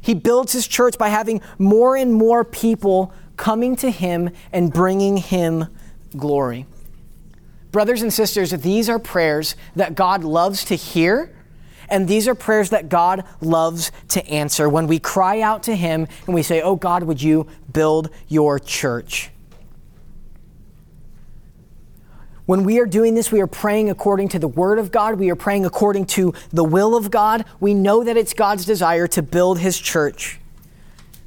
He 0.01 0.15
builds 0.15 0.51
his 0.51 0.67
church 0.67 0.97
by 0.97 1.09
having 1.09 1.41
more 1.57 1.95
and 1.95 2.13
more 2.13 2.43
people 2.43 3.13
coming 3.37 3.75
to 3.77 3.89
him 3.89 4.29
and 4.51 4.71
bringing 4.71 5.17
him 5.17 5.67
glory. 6.15 6.65
Brothers 7.71 8.01
and 8.01 8.13
sisters, 8.13 8.51
these 8.51 8.89
are 8.89 8.99
prayers 8.99 9.55
that 9.75 9.95
God 9.95 10.23
loves 10.23 10.63
to 10.65 10.75
hear 10.75 11.33
and 11.89 12.07
these 12.07 12.27
are 12.27 12.35
prayers 12.35 12.71
that 12.71 12.89
God 12.89 13.23
loves 13.41 13.91
to 14.09 14.27
answer 14.27 14.67
when 14.69 14.87
we 14.87 14.99
cry 14.99 15.41
out 15.41 15.63
to 15.63 15.75
Him 15.75 16.07
and 16.25 16.33
we 16.33 16.43
say, 16.43 16.61
Oh 16.61 16.75
God, 16.75 17.03
would 17.03 17.21
you 17.21 17.47
build 17.71 18.09
your 18.27 18.59
church? 18.59 19.29
When 22.45 22.63
we 22.63 22.79
are 22.79 22.85
doing 22.85 23.13
this, 23.13 23.31
we 23.31 23.39
are 23.39 23.47
praying 23.47 23.89
according 23.89 24.29
to 24.29 24.39
the 24.39 24.47
Word 24.47 24.77
of 24.77 24.91
God. 24.91 25.17
We 25.17 25.29
are 25.29 25.35
praying 25.35 25.65
according 25.65 26.07
to 26.07 26.33
the 26.51 26.63
will 26.63 26.95
of 26.95 27.09
God. 27.09 27.45
We 27.59 27.73
know 27.73 28.03
that 28.03 28.17
it's 28.17 28.33
God's 28.33 28.65
desire 28.65 29.07
to 29.07 29.21
build 29.21 29.59
His 29.59 29.79
church. 29.79 30.39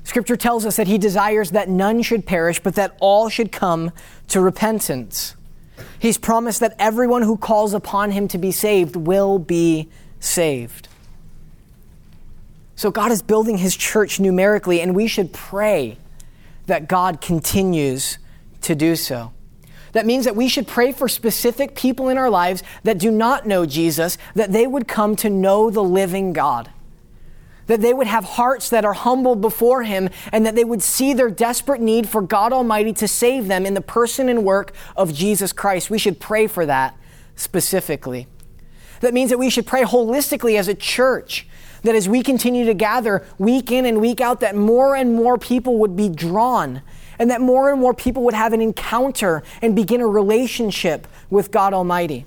Scripture 0.07 0.37
tells 0.37 0.64
us 0.64 0.77
that 0.77 0.87
He 0.87 0.99
desires 0.99 1.51
that 1.51 1.69
none 1.69 2.01
should 2.01 2.25
perish, 2.25 2.61
but 2.61 2.77
that 2.77 2.97
all 3.01 3.29
should 3.29 3.51
come 3.51 3.90
to 4.29 4.40
repentance. 4.40 5.35
He's 5.99 6.16
promised 6.16 6.61
that 6.61 6.77
everyone 6.79 7.23
who 7.23 7.37
calls 7.37 7.75
upon 7.75 8.12
Him 8.12 8.29
to 8.29 8.38
be 8.38 8.53
saved 8.53 8.95
will 8.95 9.40
be 9.40 9.88
saved. 10.21 10.87
So 12.77 12.92
God 12.92 13.11
is 13.11 13.21
building 13.21 13.59
his 13.59 13.75
church 13.75 14.21
numerically, 14.21 14.81
and 14.81 14.95
we 14.95 15.09
should 15.09 15.33
pray 15.33 15.99
that 16.66 16.87
God 16.87 17.21
continues 17.21 18.19
to 18.61 18.77
do 18.77 18.95
so. 18.95 19.33
That 19.90 20.07
means 20.07 20.25
that 20.25 20.37
we 20.37 20.49
should 20.49 20.69
pray 20.69 20.92
for 20.92 21.09
specific 21.09 21.75
people 21.75 22.11
in 22.11 22.16
our 22.16 22.31
lives 22.31 22.62
that 22.85 22.99
do 22.99 23.11
not 23.11 23.45
know 23.45 23.66
Jesus, 23.66 24.19
that 24.37 24.53
they 24.53 24.69
would 24.69 24.87
come 24.87 25.16
to 25.16 25.29
know 25.29 25.69
the 25.69 25.83
living 25.83 26.33
God. 26.33 26.71
That 27.67 27.81
they 27.81 27.93
would 27.93 28.07
have 28.07 28.25
hearts 28.25 28.71
that 28.71 28.85
are 28.85 28.93
humbled 28.93 29.41
before 29.41 29.83
Him, 29.83 30.09
and 30.33 30.47
that 30.47 30.55
they 30.55 30.65
would 30.65 30.83
see 30.83 31.13
their 31.13 31.31
desperate 31.31 31.81
need 31.81 32.09
for 32.09 32.23
God 32.23 32.53
Almighty 32.53 32.93
to 32.95 33.09
save 33.09 33.49
them 33.49 33.67
in 33.67 33.75
the 33.75 33.81
person 33.81 34.29
and 34.29 34.45
work 34.45 34.73
of 34.97 35.13
Jesus 35.13 35.53
Christ. 35.53 35.91
We 35.91 35.99
should 35.99 36.21
pray 36.21 36.47
for 36.47 36.65
that 36.67 36.97
specifically. 37.35 38.27
That 39.01 39.15
means 39.15 39.31
that 39.31 39.39
we 39.39 39.51
should 39.51 39.67
pray 39.67 39.83
holistically 39.83 40.59
as 40.59 40.69
a 40.69 40.75
church. 40.75 41.47
That 41.83 41.95
as 41.95 42.09
we 42.09 42.23
continue 42.23 42.65
to 42.65 42.75
gather 42.75 43.27
week 43.39 43.71
in 43.71 43.85
and 43.85 44.01
week 44.01 44.21
out, 44.21 44.41
that 44.41 44.57
more 44.57 44.97
and 44.97 45.15
more 45.15 45.39
people 45.39 45.79
would 45.79 45.97
be 45.97 46.09
drawn 46.09 46.83
and 47.19 47.31
that 47.31 47.41
more 47.41 47.71
and 47.71 47.81
more 47.81 47.95
people 47.95 48.23
would 48.25 48.35
have 48.35 48.53
an 48.53 48.61
encounter 48.61 49.43
and 49.63 49.75
begin 49.75 50.01
a 50.01 50.07
relationship 50.07 51.07
with 51.31 51.51
God 51.51 51.73
Almighty. 51.73 52.25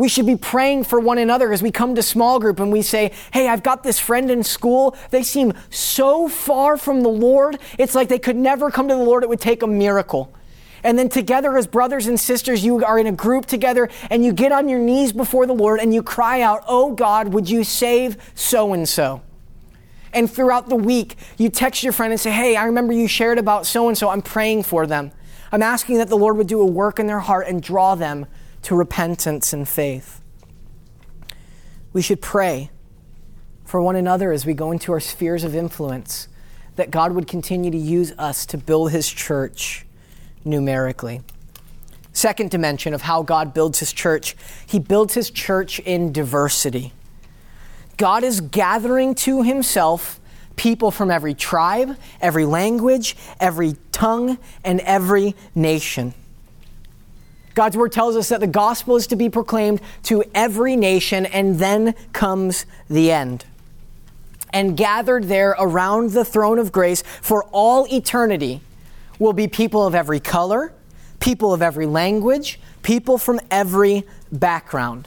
We 0.00 0.08
should 0.08 0.24
be 0.24 0.36
praying 0.36 0.84
for 0.84 0.98
one 0.98 1.18
another 1.18 1.52
as 1.52 1.62
we 1.62 1.70
come 1.70 1.94
to 1.94 2.02
small 2.02 2.40
group 2.40 2.58
and 2.58 2.72
we 2.72 2.80
say, 2.80 3.12
Hey, 3.34 3.48
I've 3.48 3.62
got 3.62 3.82
this 3.82 3.98
friend 3.98 4.30
in 4.30 4.42
school. 4.42 4.96
They 5.10 5.22
seem 5.22 5.52
so 5.68 6.26
far 6.26 6.78
from 6.78 7.02
the 7.02 7.10
Lord. 7.10 7.58
It's 7.76 7.94
like 7.94 8.08
they 8.08 8.18
could 8.18 8.34
never 8.34 8.70
come 8.70 8.88
to 8.88 8.94
the 8.94 9.02
Lord. 9.02 9.24
It 9.24 9.28
would 9.28 9.42
take 9.42 9.62
a 9.62 9.66
miracle. 9.66 10.32
And 10.82 10.98
then 10.98 11.10
together 11.10 11.54
as 11.58 11.66
brothers 11.66 12.06
and 12.06 12.18
sisters, 12.18 12.64
you 12.64 12.82
are 12.82 12.98
in 12.98 13.08
a 13.08 13.12
group 13.12 13.44
together 13.44 13.90
and 14.08 14.24
you 14.24 14.32
get 14.32 14.52
on 14.52 14.70
your 14.70 14.78
knees 14.78 15.12
before 15.12 15.44
the 15.44 15.52
Lord 15.52 15.80
and 15.80 15.92
you 15.92 16.02
cry 16.02 16.40
out, 16.40 16.64
Oh 16.66 16.94
God, 16.94 17.34
would 17.34 17.50
you 17.50 17.62
save 17.62 18.16
so 18.34 18.72
and 18.72 18.88
so? 18.88 19.20
And 20.14 20.30
throughout 20.30 20.70
the 20.70 20.76
week, 20.76 21.16
you 21.36 21.50
text 21.50 21.82
your 21.82 21.92
friend 21.92 22.10
and 22.10 22.18
say, 22.18 22.30
Hey, 22.30 22.56
I 22.56 22.64
remember 22.64 22.94
you 22.94 23.06
shared 23.06 23.36
about 23.36 23.66
so 23.66 23.88
and 23.88 23.98
so. 23.98 24.08
I'm 24.08 24.22
praying 24.22 24.62
for 24.62 24.86
them. 24.86 25.12
I'm 25.52 25.62
asking 25.62 25.98
that 25.98 26.08
the 26.08 26.16
Lord 26.16 26.38
would 26.38 26.46
do 26.46 26.62
a 26.62 26.66
work 26.66 26.98
in 26.98 27.06
their 27.06 27.20
heart 27.20 27.48
and 27.48 27.62
draw 27.62 27.94
them 27.96 28.24
to 28.62 28.74
repentance 28.74 29.52
and 29.52 29.68
faith. 29.68 30.20
We 31.92 32.02
should 32.02 32.20
pray 32.20 32.70
for 33.64 33.80
one 33.80 33.96
another 33.96 34.32
as 34.32 34.44
we 34.46 34.54
go 34.54 34.72
into 34.72 34.92
our 34.92 35.00
spheres 35.00 35.44
of 35.44 35.54
influence 35.54 36.28
that 36.76 36.90
God 36.90 37.12
would 37.12 37.26
continue 37.26 37.70
to 37.70 37.76
use 37.76 38.12
us 38.18 38.46
to 38.46 38.58
build 38.58 38.90
his 38.90 39.08
church 39.08 39.84
numerically. 40.44 41.20
Second 42.12 42.50
dimension 42.50 42.94
of 42.94 43.02
how 43.02 43.22
God 43.22 43.54
builds 43.54 43.78
his 43.78 43.92
church, 43.92 44.36
he 44.66 44.78
builds 44.78 45.14
his 45.14 45.30
church 45.30 45.78
in 45.80 46.12
diversity. 46.12 46.92
God 47.96 48.24
is 48.24 48.40
gathering 48.40 49.14
to 49.16 49.42
himself 49.42 50.20
people 50.56 50.90
from 50.90 51.10
every 51.10 51.34
tribe, 51.34 51.96
every 52.20 52.44
language, 52.44 53.16
every 53.38 53.76
tongue, 53.92 54.38
and 54.64 54.80
every 54.80 55.34
nation. 55.54 56.14
God's 57.54 57.76
word 57.76 57.92
tells 57.92 58.16
us 58.16 58.28
that 58.28 58.40
the 58.40 58.46
gospel 58.46 58.96
is 58.96 59.06
to 59.08 59.16
be 59.16 59.28
proclaimed 59.28 59.80
to 60.04 60.24
every 60.34 60.76
nation, 60.76 61.26
and 61.26 61.58
then 61.58 61.94
comes 62.12 62.66
the 62.88 63.10
end. 63.10 63.44
And 64.52 64.76
gathered 64.76 65.24
there 65.24 65.54
around 65.58 66.10
the 66.10 66.24
throne 66.24 66.58
of 66.58 66.72
grace 66.72 67.02
for 67.20 67.44
all 67.52 67.86
eternity 67.92 68.60
will 69.18 69.32
be 69.32 69.46
people 69.46 69.86
of 69.86 69.94
every 69.94 70.18
color, 70.18 70.72
people 71.20 71.52
of 71.52 71.62
every 71.62 71.86
language, 71.86 72.58
people 72.82 73.18
from 73.18 73.38
every 73.50 74.04
background. 74.32 75.06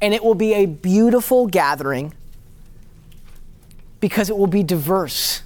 And 0.00 0.12
it 0.12 0.22
will 0.22 0.34
be 0.34 0.54
a 0.54 0.66
beautiful 0.66 1.46
gathering 1.46 2.12
because 4.00 4.28
it 4.30 4.36
will 4.36 4.46
be 4.46 4.62
diverse 4.62 5.42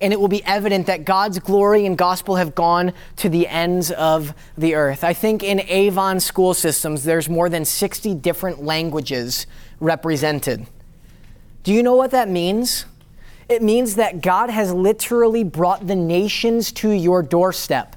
and 0.00 0.12
it 0.12 0.20
will 0.20 0.28
be 0.28 0.44
evident 0.44 0.86
that 0.86 1.04
God's 1.04 1.38
glory 1.38 1.86
and 1.86 1.96
gospel 1.96 2.36
have 2.36 2.54
gone 2.54 2.92
to 3.16 3.28
the 3.28 3.48
ends 3.48 3.90
of 3.92 4.34
the 4.56 4.74
earth. 4.74 5.02
I 5.02 5.14
think 5.14 5.42
in 5.42 5.60
Avon 5.60 6.20
school 6.20 6.54
systems, 6.54 7.04
there's 7.04 7.28
more 7.28 7.48
than 7.48 7.64
60 7.64 8.14
different 8.16 8.62
languages 8.62 9.46
represented. 9.80 10.66
Do 11.62 11.72
you 11.72 11.82
know 11.82 11.94
what 11.94 12.10
that 12.10 12.28
means? 12.28 12.84
It 13.48 13.62
means 13.62 13.94
that 13.96 14.20
God 14.20 14.50
has 14.50 14.72
literally 14.72 15.44
brought 15.44 15.86
the 15.86 15.96
nations 15.96 16.72
to 16.72 16.90
your 16.90 17.22
doorstep. 17.22 17.96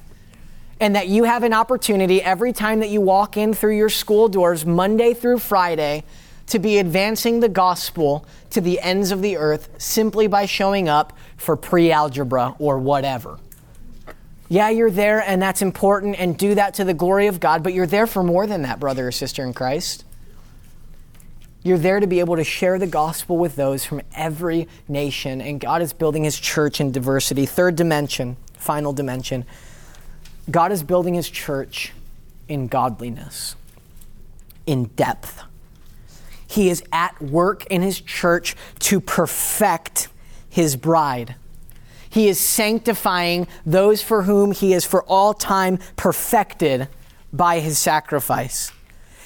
And 0.82 0.96
that 0.96 1.10
you 1.10 1.26
have 1.26 1.44
an 1.44 1.54
opportunity 1.54 2.22
every 2.22 2.54
time 2.54 2.80
that 2.80 2.90
you 2.90 3.02
walk 3.02 3.36
in 3.36 3.54
through 3.54 3.76
your 3.76 3.90
school 3.90 4.30
doors, 4.30 4.66
Monday 4.66 5.14
through 5.14 5.40
Friday, 5.40 6.06
to 6.50 6.60
be 6.60 6.78
advancing 6.78 7.40
the 7.40 7.50
gospel 7.50 8.26
to 8.52 8.62
the 8.62 8.80
ends 8.80 9.12
of 9.12 9.22
the 9.22 9.38
earth 9.38 9.70
simply 9.78 10.28
by 10.28 10.46
showing 10.46 10.90
up 10.90 11.18
for 11.38 11.56
pre 11.56 11.92
algebra 11.92 12.56
or 12.60 12.78
whatever. 12.78 13.40
Yeah, 14.50 14.70
you're 14.70 14.92
there 14.92 15.22
and 15.22 15.42
that's 15.42 15.62
important 15.62 16.20
and 16.20 16.38
do 16.38 16.56
that 16.56 16.74
to 16.76 16.84
the 16.84 16.94
glory 16.94 17.28
of 17.28 17.40
God, 17.40 17.64
but 17.64 17.74
you're 17.74 17.86
there 17.86 18.08
for 18.08 18.24
more 18.24 18.48
than 18.48 18.64
that, 18.64 18.80
brother 18.80 19.08
or 19.08 19.12
sister 19.12 19.44
in 19.44 19.54
Christ. 19.54 20.06
You're 21.62 21.78
there 21.78 22.00
to 22.00 22.08
be 22.08 22.20
able 22.20 22.38
to 22.38 22.44
share 22.44 22.80
the 22.80 22.88
gospel 22.88 23.38
with 23.38 23.56
those 23.56 23.86
from 23.86 24.02
every 24.16 24.68
nation, 24.88 25.42
and 25.42 25.60
God 25.60 25.82
is 25.82 25.94
building 25.94 26.24
his 26.24 26.40
church 26.40 26.80
in 26.80 26.92
diversity. 26.92 27.46
Third 27.46 27.76
dimension, 27.76 28.38
final 28.58 28.94
dimension 28.94 29.46
God 30.50 30.72
is 30.72 30.82
building 30.82 31.14
his 31.14 31.30
church 31.30 31.92
in 32.48 32.68
godliness, 32.68 33.56
in 34.66 34.86
depth. 34.86 35.44
He 36.50 36.70
is 36.70 36.84
at 36.92 37.22
work 37.22 37.66
in 37.68 37.82
his 37.84 38.02
church 38.02 38.56
to 38.80 39.00
perfect 39.00 40.08
his 40.50 40.76
bride. 40.76 41.36
He 42.10 42.28
is 42.28 42.40
sanctifying 42.40 43.48
those 43.66 44.02
for 44.02 44.24
whom 44.24 44.52
he 44.52 44.74
is 44.74 44.84
for 44.84 45.04
all 45.04 45.36
time 45.36 45.78
perfected 45.96 46.88
by 47.32 47.60
his 47.60 47.78
sacrifice. 47.78 48.72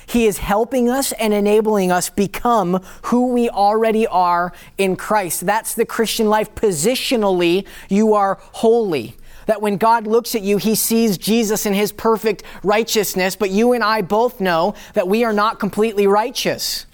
He 0.05 0.25
is 0.25 0.39
helping 0.39 0.89
us 0.89 1.13
and 1.13 1.33
enabling 1.33 1.93
us 1.93 2.09
become 2.09 2.83
who 3.03 3.29
we 3.29 3.49
already 3.49 4.05
are 4.05 4.51
in 4.77 4.97
Christ. 4.97 5.45
That's 5.45 5.75
the 5.75 5.85
Christian 5.85 6.27
life. 6.27 6.53
Positionally, 6.55 7.65
you 7.87 8.13
are 8.15 8.37
holy. 8.51 9.15
That 9.45 9.61
when 9.61 9.77
God 9.77 10.07
looks 10.07 10.35
at 10.35 10.41
you, 10.41 10.57
he 10.57 10.75
sees 10.75 11.17
Jesus 11.17 11.65
in 11.65 11.73
his 11.73 11.93
perfect 11.93 12.43
righteousness, 12.63 13.37
but 13.37 13.49
you 13.49 13.71
and 13.71 13.83
I 13.83 14.01
both 14.01 14.41
know 14.41 14.75
that 14.93 15.07
we 15.07 15.23
are 15.23 15.33
not 15.33 15.57
completely 15.57 16.05
righteous. 16.05 16.85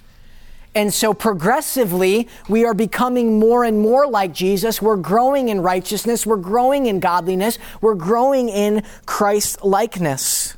And 0.76 0.94
so 0.94 1.14
progressively, 1.14 2.28
we 2.48 2.64
are 2.64 2.74
becoming 2.74 3.40
more 3.40 3.64
and 3.64 3.80
more 3.80 4.08
like 4.08 4.34
Jesus. 4.34 4.82
We're 4.82 4.98
growing 4.98 5.50
in 5.50 5.62
righteousness. 5.62 6.26
We're 6.26 6.38
growing 6.38 6.86
in 6.86 7.00
godliness. 7.00 7.58
We're 7.82 7.96
growing 7.96 8.50
in 8.50 8.84
Christ 9.06 9.64
likeness. 9.64 10.56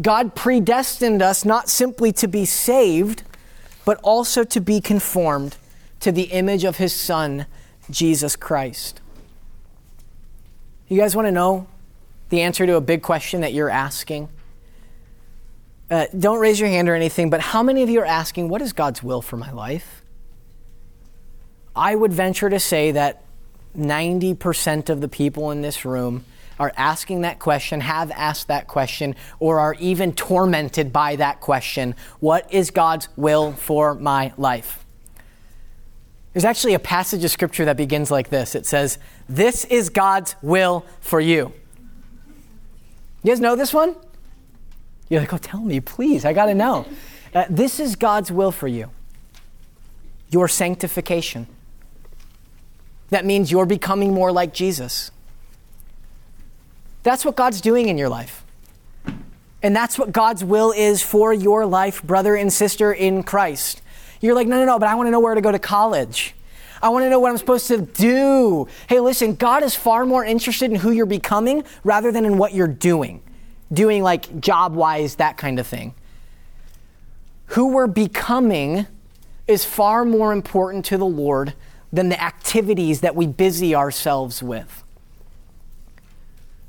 God 0.00 0.34
predestined 0.34 1.22
us 1.22 1.44
not 1.44 1.68
simply 1.68 2.12
to 2.12 2.28
be 2.28 2.44
saved, 2.44 3.24
but 3.84 3.98
also 4.02 4.44
to 4.44 4.60
be 4.60 4.80
conformed 4.80 5.56
to 5.98 6.12
the 6.12 6.24
image 6.24 6.64
of 6.64 6.76
his 6.76 6.94
Son, 6.94 7.46
Jesus 7.90 8.36
Christ. 8.36 9.00
You 10.88 10.98
guys 10.98 11.14
want 11.14 11.26
to 11.26 11.32
know 11.32 11.66
the 12.30 12.40
answer 12.40 12.64
to 12.64 12.76
a 12.76 12.80
big 12.80 13.02
question 13.02 13.40
that 13.42 13.52
you're 13.52 13.70
asking? 13.70 14.28
Uh, 15.90 16.06
don't 16.16 16.38
raise 16.38 16.60
your 16.60 16.68
hand 16.68 16.88
or 16.88 16.94
anything, 16.94 17.30
but 17.30 17.40
how 17.40 17.62
many 17.62 17.82
of 17.82 17.90
you 17.90 18.00
are 18.00 18.06
asking, 18.06 18.48
what 18.48 18.62
is 18.62 18.72
God's 18.72 19.02
will 19.02 19.20
for 19.20 19.36
my 19.36 19.50
life? 19.50 20.02
I 21.74 21.96
would 21.96 22.12
venture 22.12 22.48
to 22.48 22.60
say 22.60 22.92
that 22.92 23.24
90% 23.76 24.88
of 24.88 25.00
the 25.00 25.08
people 25.08 25.50
in 25.50 25.62
this 25.62 25.84
room 25.84 26.24
are 26.60 26.72
asking 26.76 27.22
that 27.22 27.38
question, 27.38 27.80
have 27.80 28.10
asked 28.10 28.48
that 28.48 28.68
question, 28.68 29.16
or 29.38 29.58
are 29.58 29.74
even 29.80 30.12
tormented 30.12 30.92
by 30.92 31.16
that 31.16 31.40
question 31.40 31.94
What 32.20 32.52
is 32.52 32.70
God's 32.70 33.08
will 33.16 33.52
for 33.52 33.94
my 33.94 34.32
life? 34.36 34.84
There's 36.32 36.44
actually 36.44 36.74
a 36.74 36.78
passage 36.78 37.24
of 37.24 37.30
scripture 37.30 37.64
that 37.64 37.76
begins 37.76 38.10
like 38.10 38.28
this 38.28 38.54
it 38.54 38.66
says, 38.66 38.98
This 39.28 39.64
is 39.64 39.88
God's 39.88 40.36
will 40.42 40.84
for 41.00 41.20
you. 41.20 41.52
You 43.22 43.32
guys 43.32 43.40
know 43.40 43.56
this 43.56 43.72
one? 43.74 43.96
You're 45.10 45.20
like, 45.20 45.34
oh, 45.34 45.38
tell 45.38 45.60
me, 45.60 45.80
please. 45.80 46.24
I 46.24 46.32
got 46.32 46.46
to 46.46 46.54
know. 46.54 46.86
Uh, 47.34 47.44
this 47.50 47.78
is 47.78 47.96
God's 47.96 48.32
will 48.32 48.52
for 48.52 48.66
you 48.66 48.90
your 50.30 50.46
sanctification. 50.46 51.48
That 53.08 53.24
means 53.24 53.50
you're 53.50 53.66
becoming 53.66 54.14
more 54.14 54.30
like 54.30 54.54
Jesus. 54.54 55.10
That's 57.02 57.24
what 57.24 57.34
God's 57.34 57.60
doing 57.60 57.88
in 57.88 57.98
your 57.98 58.08
life. 58.08 58.44
And 59.60 59.74
that's 59.74 59.98
what 59.98 60.12
God's 60.12 60.44
will 60.44 60.70
is 60.70 61.02
for 61.02 61.34
your 61.34 61.66
life, 61.66 62.00
brother 62.04 62.36
and 62.36 62.52
sister 62.52 62.92
in 62.92 63.24
Christ. 63.24 63.82
You're 64.20 64.36
like, 64.36 64.46
no, 64.46 64.56
no, 64.60 64.64
no, 64.64 64.78
but 64.78 64.88
I 64.88 64.94
want 64.94 65.08
to 65.08 65.10
know 65.10 65.18
where 65.18 65.34
to 65.34 65.40
go 65.40 65.50
to 65.50 65.58
college. 65.58 66.36
I 66.80 66.90
want 66.90 67.04
to 67.04 67.10
know 67.10 67.18
what 67.18 67.32
I'm 67.32 67.38
supposed 67.38 67.66
to 67.66 67.78
do. 67.78 68.68
Hey, 68.88 69.00
listen, 69.00 69.34
God 69.34 69.64
is 69.64 69.74
far 69.74 70.06
more 70.06 70.24
interested 70.24 70.70
in 70.70 70.76
who 70.76 70.92
you're 70.92 71.06
becoming 71.06 71.64
rather 71.82 72.12
than 72.12 72.24
in 72.24 72.38
what 72.38 72.54
you're 72.54 72.68
doing 72.68 73.20
doing 73.72 74.02
like 74.02 74.40
job 74.40 74.74
wise, 74.74 75.16
that 75.16 75.36
kind 75.36 75.58
of 75.58 75.66
thing. 75.66 75.94
Who 77.46 77.72
we're 77.72 77.86
becoming 77.86 78.86
is 79.46 79.64
far 79.64 80.04
more 80.04 80.32
important 80.32 80.84
to 80.86 80.96
the 80.96 81.06
Lord 81.06 81.54
than 81.92 82.08
the 82.08 82.22
activities 82.22 83.00
that 83.00 83.16
we 83.16 83.26
busy 83.26 83.74
ourselves 83.74 84.42
with. 84.42 84.84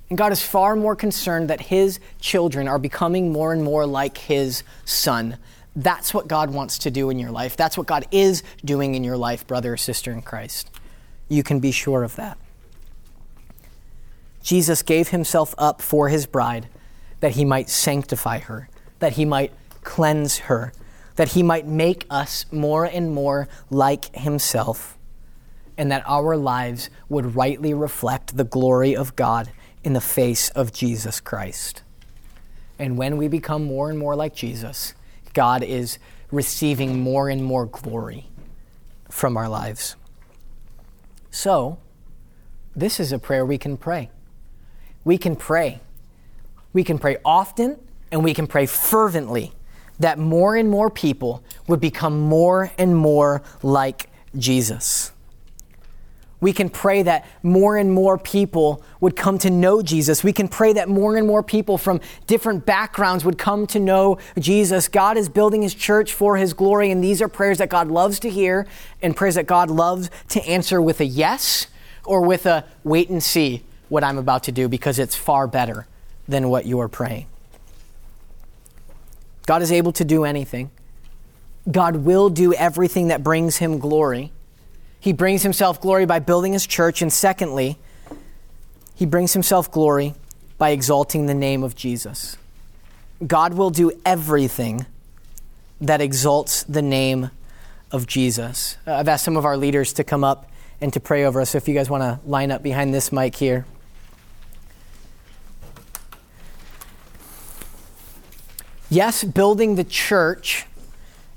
And 0.09 0.17
God 0.17 0.31
is 0.31 0.41
far 0.41 0.75
more 0.75 0.95
concerned 0.95 1.49
that 1.49 1.61
His 1.61 1.99
children 2.19 2.67
are 2.67 2.79
becoming 2.79 3.31
more 3.31 3.53
and 3.53 3.63
more 3.63 3.85
like 3.85 4.17
His 4.17 4.63
Son. 4.83 5.37
That's 5.75 6.13
what 6.13 6.27
God 6.27 6.49
wants 6.49 6.79
to 6.79 6.91
do 6.91 7.09
in 7.09 7.19
your 7.19 7.31
life. 7.31 7.55
That's 7.55 7.77
what 7.77 7.87
God 7.87 8.05
is 8.11 8.43
doing 8.65 8.95
in 8.95 9.03
your 9.03 9.15
life, 9.15 9.47
brother 9.47 9.73
or 9.73 9.77
sister 9.77 10.11
in 10.11 10.21
Christ. 10.21 10.69
You 11.29 11.43
can 11.43 11.59
be 11.59 11.71
sure 11.71 12.03
of 12.03 12.15
that. 12.17 12.37
Jesus 14.43 14.81
gave 14.81 15.09
Himself 15.09 15.55
up 15.57 15.81
for 15.81 16.09
His 16.09 16.25
bride 16.25 16.67
that 17.21 17.31
he 17.31 17.45
might 17.45 17.69
sanctify 17.69 18.39
her, 18.39 18.69
that 18.99 19.13
he 19.13 19.25
might 19.25 19.53
cleanse 19.83 20.39
her, 20.39 20.73
that 21.15 21.29
he 21.29 21.41
might 21.41 21.65
make 21.65 22.05
us 22.09 22.45
more 22.51 22.85
and 22.85 23.13
more 23.13 23.47
like 23.69 24.13
himself, 24.15 24.97
and 25.77 25.91
that 25.91 26.03
our 26.05 26.35
lives 26.35 26.89
would 27.09 27.35
rightly 27.35 27.73
reflect 27.73 28.35
the 28.35 28.43
glory 28.43 28.95
of 28.95 29.15
God 29.15 29.51
in 29.83 29.93
the 29.93 30.01
face 30.01 30.49
of 30.51 30.73
Jesus 30.73 31.19
Christ. 31.19 31.83
And 32.77 32.97
when 32.97 33.17
we 33.17 33.27
become 33.27 33.63
more 33.63 33.89
and 33.89 33.97
more 33.99 34.15
like 34.15 34.35
Jesus, 34.35 34.93
God 35.33 35.63
is 35.63 35.99
receiving 36.31 36.99
more 36.99 37.29
and 37.29 37.43
more 37.43 37.65
glory 37.65 38.27
from 39.09 39.37
our 39.37 39.49
lives. 39.49 39.95
So, 41.29 41.77
this 42.75 42.99
is 42.99 43.11
a 43.11 43.19
prayer 43.19 43.45
we 43.45 43.57
can 43.57 43.77
pray. 43.77 44.09
We 45.03 45.17
can 45.17 45.35
pray 45.35 45.81
we 46.73 46.83
can 46.83 46.97
pray 46.97 47.17
often 47.25 47.77
and 48.11 48.23
we 48.23 48.33
can 48.33 48.47
pray 48.47 48.65
fervently 48.65 49.53
that 49.99 50.17
more 50.17 50.55
and 50.55 50.69
more 50.69 50.89
people 50.89 51.43
would 51.67 51.79
become 51.79 52.19
more 52.19 52.71
and 52.77 52.95
more 52.95 53.41
like 53.61 54.09
Jesus. 54.37 55.11
We 56.39 56.53
can 56.53 56.69
pray 56.69 57.03
that 57.03 57.27
more 57.43 57.77
and 57.77 57.93
more 57.93 58.17
people 58.17 58.83
would 58.99 59.15
come 59.15 59.37
to 59.39 59.51
know 59.51 59.83
Jesus. 59.83 60.23
We 60.23 60.33
can 60.33 60.47
pray 60.47 60.73
that 60.73 60.89
more 60.89 61.15
and 61.15 61.27
more 61.27 61.43
people 61.43 61.77
from 61.77 62.01
different 62.25 62.65
backgrounds 62.65 63.23
would 63.23 63.37
come 63.37 63.67
to 63.67 63.79
know 63.79 64.17
Jesus. 64.39 64.87
God 64.87 65.17
is 65.17 65.29
building 65.29 65.61
his 65.61 65.75
church 65.75 66.13
for 66.13 66.37
his 66.37 66.53
glory, 66.53 66.89
and 66.89 67.03
these 67.03 67.21
are 67.21 67.27
prayers 67.27 67.59
that 67.59 67.69
God 67.69 67.89
loves 67.89 68.19
to 68.21 68.29
hear 68.29 68.65
and 69.03 69.15
prayers 69.15 69.35
that 69.35 69.45
God 69.45 69.69
loves 69.69 70.09
to 70.29 70.43
answer 70.47 70.81
with 70.81 70.99
a 70.99 71.05
yes 71.05 71.67
or 72.05 72.21
with 72.25 72.47
a 72.47 72.65
wait 72.83 73.09
and 73.09 73.21
see 73.21 73.61
what 73.89 74.03
I'm 74.03 74.17
about 74.17 74.41
to 74.43 74.51
do 74.51 74.67
because 74.67 74.97
it's 74.97 75.15
far 75.15 75.45
better 75.45 75.85
than 76.27 76.49
what 76.49 76.65
you 76.65 76.79
are 76.79 76.87
praying. 76.87 77.27
God 79.45 79.61
is 79.61 79.71
able 79.71 79.91
to 79.93 80.05
do 80.05 80.23
anything. 80.23 80.71
God 81.69 81.97
will 81.97 82.29
do 82.29 82.53
everything 82.53 83.09
that 83.09 83.23
brings 83.23 83.57
him 83.57 83.79
glory. 83.79 84.31
He 84.99 85.13
brings 85.13 85.43
himself 85.43 85.81
glory 85.81 86.05
by 86.05 86.19
building 86.19 86.53
his 86.53 86.65
church, 86.65 87.01
and 87.01 87.11
secondly, 87.11 87.77
he 88.95 89.05
brings 89.05 89.33
himself 89.33 89.71
glory 89.71 90.13
by 90.57 90.69
exalting 90.69 91.25
the 91.25 91.33
name 91.33 91.63
of 91.63 91.75
Jesus. 91.75 92.37
God 93.25 93.53
will 93.55 93.71
do 93.71 93.91
everything 94.05 94.85
that 95.79 96.01
exalts 96.01 96.63
the 96.63 96.81
name 96.81 97.31
of 97.91 98.07
Jesus. 98.07 98.77
I've 98.85 99.07
asked 99.07 99.25
some 99.25 99.37
of 99.37 99.45
our 99.45 99.57
leaders 99.57 99.93
to 99.93 100.03
come 100.03 100.23
up 100.23 100.49
and 100.79 100.93
to 100.93 100.99
pray 100.99 101.25
over 101.25 101.41
us. 101.41 101.51
So 101.51 101.57
if 101.57 101.67
you 101.67 101.73
guys 101.73 101.89
want 101.89 102.03
to 102.03 102.19
line 102.29 102.51
up 102.51 102.63
behind 102.63 102.93
this 102.93 103.11
mic 103.11 103.35
here. 103.35 103.65
Yes, 108.93 109.23
building 109.23 109.75
the 109.75 109.85
church 109.85 110.65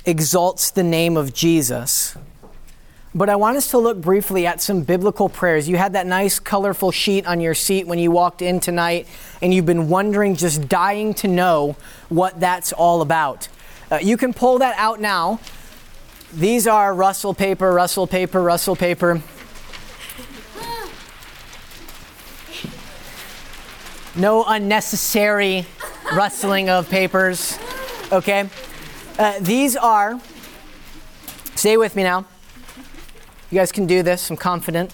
exalts 0.05 0.73
the 0.73 0.83
name 0.83 1.17
of 1.17 1.33
Jesus. 1.33 2.17
But 3.15 3.29
I 3.29 3.37
want 3.37 3.57
us 3.57 3.71
to 3.71 3.79
look 3.79 4.01
briefly 4.01 4.45
at 4.45 4.61
some 4.61 4.83
biblical 4.83 5.29
prayers. 5.29 5.69
You 5.69 5.77
had 5.77 5.93
that 5.93 6.05
nice, 6.05 6.41
colorful 6.41 6.91
sheet 6.91 7.27
on 7.27 7.41
your 7.41 7.55
seat 7.55 7.87
when 7.87 8.01
you 8.01 8.11
walked 8.11 8.43
in 8.43 8.59
tonight, 8.59 9.07
and 9.41 9.55
you've 9.55 9.67
been 9.67 9.89
wondering, 9.89 10.35
just 10.35 10.69
dying 10.69 11.15
to 11.15 11.29
know 11.29 11.77
what 12.09 12.41
that's 12.41 12.73
all 12.73 13.03
about. 13.03 13.47
Uh, 13.89 14.01
you 14.03 14.17
can 14.17 14.35
pull 14.35 14.59
that 14.59 14.75
out 14.77 15.01
now. 15.01 15.39
These 16.33 16.67
are 16.67 16.93
Russell 16.93 17.35
paper, 17.35 17.73
Russell 17.73 18.09
paper, 18.09 18.43
Russell 18.43 18.75
paper. 18.75 19.23
No 24.17 24.43
unnecessary 24.45 25.67
rustling 26.13 26.69
of 26.69 26.89
papers. 26.91 27.59
Okay? 28.13 28.49
Uh, 29.19 29.39
these 29.41 29.77
are, 29.77 30.21
stay 31.55 31.77
with 31.77 31.97
me 31.97 32.03
now. 32.03 32.27
You 33.51 33.59
guys 33.59 33.73
can 33.73 33.87
do 33.87 34.03
this, 34.03 34.31
I'm 34.31 34.37
confident. 34.37 34.93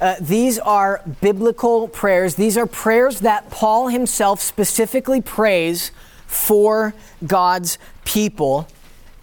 Uh, 0.00 0.16
these 0.20 0.58
are 0.58 1.02
biblical 1.20 1.88
prayers. 1.88 2.34
These 2.34 2.56
are 2.56 2.66
prayers 2.66 3.20
that 3.20 3.50
Paul 3.50 3.88
himself 3.88 4.40
specifically 4.40 5.20
prays 5.20 5.90
for 6.26 6.94
God's 7.26 7.76
people. 8.04 8.66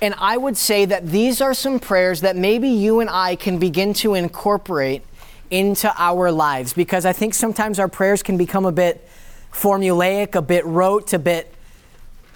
And 0.02 0.13
I 0.20 0.38
would 0.38 0.56
say 0.56 0.86
that 0.86 1.08
these 1.08 1.41
are 1.41 1.56
some 1.56 1.80
prayers 1.80 2.22
that 2.22 2.36
maybe 2.36 2.70
you 2.70 3.00
and 3.00 3.10
I 3.10 3.36
can 3.36 3.58
begin 3.58 3.93
to 3.96 4.13
incorporate 4.13 5.04
into 5.50 5.91
our 5.98 6.32
lives 6.32 6.74
because 6.74 7.06
I 7.06 7.13
think 7.13 7.34
sometimes 7.34 7.80
our 7.80 7.88
prayers 7.88 8.22
can 8.22 8.38
become 8.38 8.65
a 8.65 8.72
bit 8.72 9.08
formulaic, 9.52 10.36
a 10.36 10.42
bit 10.42 10.66
rote, 10.66 11.14
a 11.14 11.20
bit 11.20 11.54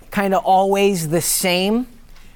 kind 0.09 0.33
of 0.33 0.43
always 0.43 1.09
the 1.09 1.21
same. 1.21 1.87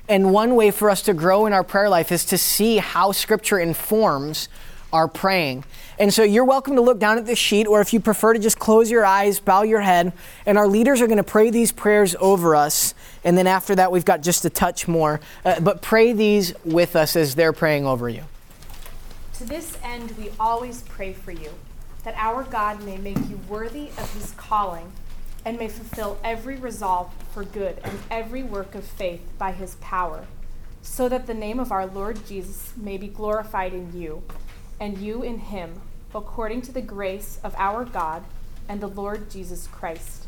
And 0.07 0.31
one 0.31 0.55
way 0.55 0.71
for 0.71 0.89
us 0.89 1.01
to 1.03 1.13
grow 1.13 1.45
in 1.45 1.53
our 1.53 1.63
prayer 1.63 1.89
life 1.89 2.11
is 2.11 2.25
to 2.25 2.37
see 2.37 2.77
how 2.77 3.11
Scripture 3.11 3.59
informs 3.59 4.49
our 4.93 5.07
praying. 5.07 5.65
And 5.97 6.13
so 6.13 6.23
you're 6.23 6.45
welcome 6.45 6.75
to 6.75 6.81
look 6.81 6.99
down 6.99 7.17
at 7.17 7.25
this 7.25 7.39
sheet, 7.39 7.67
or 7.67 7.81
if 7.81 7.93
you 7.93 7.99
prefer 7.99 8.33
to 8.33 8.39
just 8.39 8.59
close 8.59 8.91
your 8.91 9.05
eyes, 9.05 9.39
bow 9.39 9.63
your 9.63 9.81
head, 9.81 10.13
and 10.45 10.57
our 10.57 10.67
leaders 10.67 11.01
are 11.01 11.07
going 11.07 11.17
to 11.17 11.23
pray 11.23 11.49
these 11.49 11.71
prayers 11.71 12.15
over 12.19 12.55
us. 12.55 12.93
And 13.23 13.37
then 13.37 13.47
after 13.47 13.75
that, 13.75 13.91
we've 13.91 14.05
got 14.05 14.21
just 14.21 14.45
a 14.45 14.49
touch 14.49 14.87
more. 14.87 15.19
Uh, 15.43 15.59
but 15.59 15.81
pray 15.81 16.13
these 16.13 16.53
with 16.63 16.95
us 16.95 17.15
as 17.15 17.35
they're 17.35 17.53
praying 17.53 17.85
over 17.85 18.07
you. 18.07 18.23
To 19.35 19.45
this 19.45 19.77
end, 19.83 20.11
we 20.17 20.31
always 20.39 20.83
pray 20.83 21.13
for 21.13 21.31
you, 21.31 21.49
that 22.05 22.15
our 22.17 22.43
God 22.43 22.83
may 22.83 22.97
make 22.97 23.17
you 23.27 23.39
worthy 23.49 23.89
of 23.97 24.13
his 24.13 24.31
calling 24.37 24.91
and 25.43 25.57
may 25.57 25.67
fulfill 25.67 26.19
every 26.23 26.55
resolve 26.55 27.11
for 27.33 27.43
good 27.43 27.79
and 27.83 27.97
every 28.09 28.43
work 28.43 28.75
of 28.75 28.83
faith 28.83 29.21
by 29.39 29.51
his 29.51 29.75
power, 29.75 30.25
so 30.83 31.09
that 31.09 31.25
the 31.25 31.33
name 31.33 31.59
of 31.59 31.71
our 31.71 31.87
Lord 31.87 32.25
Jesus 32.27 32.73
may 32.77 32.95
be 32.97 33.07
glorified 33.07 33.73
in 33.73 33.99
you, 33.99 34.21
and 34.79 34.99
you 34.99 35.23
in 35.23 35.39
him, 35.39 35.81
according 36.13 36.61
to 36.61 36.71
the 36.71 36.81
grace 36.81 37.39
of 37.43 37.55
our 37.57 37.83
God 37.83 38.23
and 38.69 38.81
the 38.81 38.87
Lord 38.87 39.29
Jesus 39.29 39.67
Christ. 39.67 40.27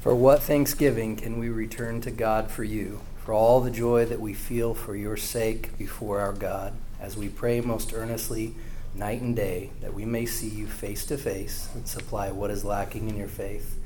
For 0.00 0.14
what 0.14 0.42
thanksgiving 0.42 1.14
can 1.16 1.38
we 1.38 1.48
return 1.48 2.00
to 2.00 2.10
God 2.10 2.50
for 2.50 2.64
you, 2.64 3.00
for 3.24 3.32
all 3.32 3.60
the 3.60 3.70
joy 3.70 4.04
that 4.04 4.20
we 4.20 4.34
feel 4.34 4.74
for 4.74 4.96
your 4.96 5.16
sake 5.16 5.76
before 5.78 6.20
our 6.20 6.32
God, 6.32 6.74
as 7.00 7.16
we 7.16 7.28
pray 7.28 7.60
most 7.60 7.92
earnestly? 7.92 8.54
night 8.94 9.20
and 9.20 9.36
day, 9.36 9.70
that 9.80 9.94
we 9.94 10.04
may 10.04 10.26
see 10.26 10.48
you 10.48 10.66
face 10.66 11.04
to 11.06 11.16
face 11.16 11.68
and 11.74 11.86
supply 11.86 12.30
what 12.30 12.50
is 12.50 12.64
lacking 12.64 13.08
in 13.08 13.16
your 13.16 13.28
faith. 13.28 13.78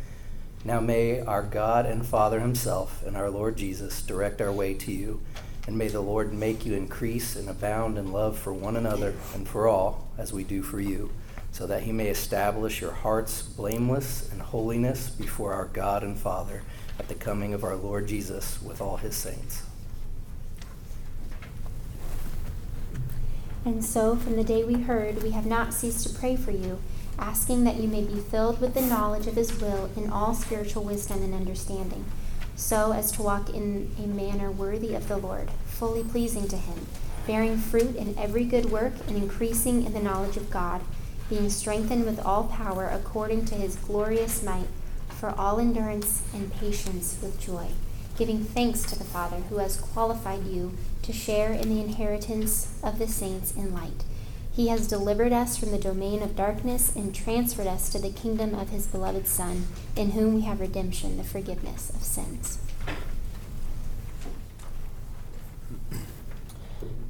Now 0.65 0.81
may 0.81 1.21
our 1.21 1.43
God 1.43 1.87
and 1.87 2.07
Father 2.07 2.41
Himself 2.41 3.05
and 3.05 3.17
our 3.17 3.31
Lord 3.31 3.57
Jesus 3.57 4.03
direct 4.03 4.41
our 4.41 4.53
way 4.53 4.75
to 4.75 4.93
you, 4.93 5.21
and 5.67 5.77
may 5.77 5.89
the 5.89 6.01
Lord 6.01 6.33
make 6.33 6.65
you 6.65 6.75
increase 6.75 7.37
and 7.37 7.49
abound 7.49 7.99
in 7.99 8.13
love 8.13 8.39
for 8.39 8.53
one 8.53 8.77
another 8.77 9.15
and 9.35 9.47
for 9.47 9.69
all, 9.69 10.09
as 10.17 10.33
we 10.33 10.45
do 10.45 10.63
for 10.63 10.81
you, 10.81 11.11
so 11.51 11.67
that 11.67 11.83
He 11.83 11.93
may 11.93 12.09
establish 12.09 12.81
your 12.81 12.93
hearts 12.93 13.43
blameless 13.43 14.31
and 14.33 14.41
holiness 14.41 15.11
before 15.11 15.53
our 15.53 15.67
God 15.67 16.03
and 16.03 16.17
Father 16.17 16.63
at 16.99 17.09
the 17.09 17.15
coming 17.15 17.55
of 17.55 17.65
our 17.65 17.77
Lord 17.77 18.07
Jesus 18.07 18.63
with 18.63 18.81
all 18.81 18.97
His 18.97 19.17
saints. 19.17 19.63
And 23.65 23.85
so, 23.85 24.17
from 24.17 24.35
the 24.35 24.43
day 24.43 24.65
we 24.65 24.83
heard, 24.83 25.23
we 25.23 25.31
have 25.31 25.47
not 25.47 25.73
ceased 25.73 26.07
to 26.07 26.19
pray 26.19 26.35
for 26.35 26.51
you, 26.51 26.81
asking 27.17 27.63
that 27.63 27.77
you 27.77 27.87
may 27.87 28.03
be 28.03 28.19
filled 28.19 28.61
with 28.61 28.75
the 28.75 28.81
knowledge 28.83 29.29
of 29.29 29.37
His 29.37 29.61
will 29.61 29.89
in 29.97 30.11
all 30.11 30.35
spiritual 30.35 30.83
wisdom 30.83 31.23
and 31.23 31.33
understanding, 31.33 32.05
so 32.57 32.93
as 32.93 33.13
to 33.13 33.23
walk 33.23 33.51
in 33.51 33.95
a 34.03 34.07
manner 34.09 34.51
worthy 34.51 34.97
of 34.97 35.07
the 35.07 35.17
Lord, 35.17 35.49
fully 35.65 36.03
pleasing 36.03 36.49
to 36.49 36.57
Him, 36.57 36.89
bearing 37.25 37.57
fruit 37.57 37.95
in 37.95 38.19
every 38.19 38.45
good 38.45 38.73
work 38.73 38.95
and 39.07 39.17
increasing 39.17 39.87
in 39.87 39.93
the 39.93 40.03
knowledge 40.03 40.37
of 40.37 40.51
God, 40.51 40.81
being 41.31 41.49
strengthened 41.49 42.05
with 42.05 42.19
all 42.27 42.45
power 42.45 42.89
according 42.89 43.45
to 43.45 43.55
His 43.55 43.77
glorious 43.77 44.43
might, 44.43 44.67
for 45.09 45.31
all 45.39 45.61
endurance 45.61 46.25
and 46.35 46.53
patience 46.53 47.17
with 47.23 47.41
joy 47.41 47.69
giving 48.17 48.45
thanks 48.45 48.83
to 48.83 48.99
the 48.99 49.05
Father 49.05 49.39
who 49.49 49.59
has 49.59 49.81
qualified 49.81 50.45
you 50.45 50.73
to 51.03 51.13
share 51.13 51.53
in 51.53 51.69
the 51.69 51.81
inheritance 51.81 52.79
of 52.83 52.99
the 52.99 53.09
saints 53.09 53.53
in 53.55 53.75
light. 53.75 54.05
He 54.53 54.69
has 54.69 54.87
delivered 54.87 55.33
us 55.33 55.57
from 55.57 55.71
the 55.71 55.79
domain 55.79 56.23
of 56.23 56.37
darkness 56.37 56.95
and 56.95 57.15
transferred 57.15 57.67
us 57.67 57.89
to 57.91 57.99
the 57.99 58.11
kingdom 58.11 58.55
of 58.55 58.69
his 58.69 58.87
beloved 58.87 59.27
Son, 59.27 59.67
in 59.97 60.11
whom 60.11 60.35
we 60.35 60.43
have 60.43 60.61
redemption, 60.61 61.17
the 61.17 61.25
forgiveness 61.25 61.91
of 61.91 62.03
sins. 62.03 62.59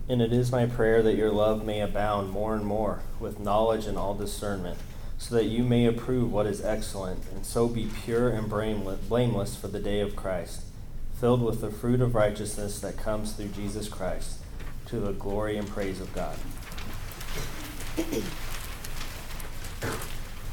And 0.09 0.22
it 0.22 0.33
is 0.33 0.52
my 0.52 0.66
prayer 0.66 1.02
that 1.02 1.16
your 1.16 1.31
love 1.31 1.64
may 1.64 1.81
abound 1.81 2.31
more 2.31 2.55
and 2.55 2.64
more 2.64 3.00
with 3.18 3.40
knowledge 3.40 3.87
and 3.87 3.98
all 3.98 4.14
discernment, 4.14 4.78
so 5.18 5.35
that 5.35 5.44
you 5.44 5.64
may 5.64 5.87
approve 5.87 6.33
what 6.33 6.46
is 6.46 6.64
excellent, 6.64 7.24
and 7.35 7.44
so 7.44 7.68
be 7.68 7.88
pure 8.05 8.28
and 8.28 8.48
blameless 8.48 9.57
for 9.57 9.68
the 9.68 9.81
day 9.81 10.00
of 10.00 10.16
Christ 10.16 10.62
filled 11.23 11.41
with 11.41 11.61
the 11.61 11.71
fruit 11.71 12.01
of 12.01 12.17
righteousness 12.17 12.81
that 12.81 12.97
comes 12.97 13.35
through 13.35 13.47
Jesus 13.47 13.89
Christ, 13.89 14.41
to 14.87 14.99
the 14.99 15.13
glory 15.13 15.57
and 15.57 15.69
praise 15.69 16.01
of 16.01 16.13
God. 16.13 16.35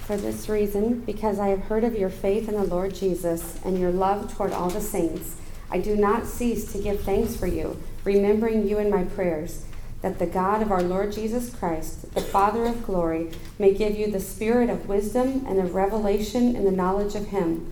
For 0.05 0.15
this 0.15 0.47
reason, 0.47 0.99
because 0.99 1.39
I 1.39 1.47
have 1.47 1.61
heard 1.61 1.83
of 1.83 1.97
your 1.97 2.11
faith 2.11 2.47
in 2.47 2.53
the 2.53 2.65
Lord 2.65 2.93
Jesus 2.93 3.59
and 3.65 3.79
your 3.79 3.89
love 3.89 4.31
toward 4.37 4.53
all 4.53 4.69
the 4.69 4.79
saints, 4.79 5.37
I 5.71 5.79
do 5.79 5.95
not 5.95 6.27
cease 6.27 6.71
to 6.73 6.77
give 6.77 7.01
thanks 7.01 7.35
for 7.35 7.47
you, 7.47 7.81
remembering 8.03 8.67
you 8.67 8.77
in 8.77 8.91
my 8.91 9.05
prayers, 9.05 9.65
that 10.03 10.19
the 10.19 10.27
God 10.27 10.61
of 10.61 10.71
our 10.71 10.83
Lord 10.83 11.11
Jesus 11.11 11.49
Christ, 11.49 12.13
the 12.13 12.21
Father 12.21 12.65
of 12.65 12.85
glory, 12.85 13.31
may 13.57 13.73
give 13.73 13.97
you 13.97 14.11
the 14.11 14.19
spirit 14.19 14.69
of 14.69 14.87
wisdom 14.87 15.45
and 15.47 15.57
of 15.57 15.73
revelation 15.73 16.55
in 16.55 16.63
the 16.63 16.71
knowledge 16.71 17.15
of 17.15 17.29
him 17.29 17.71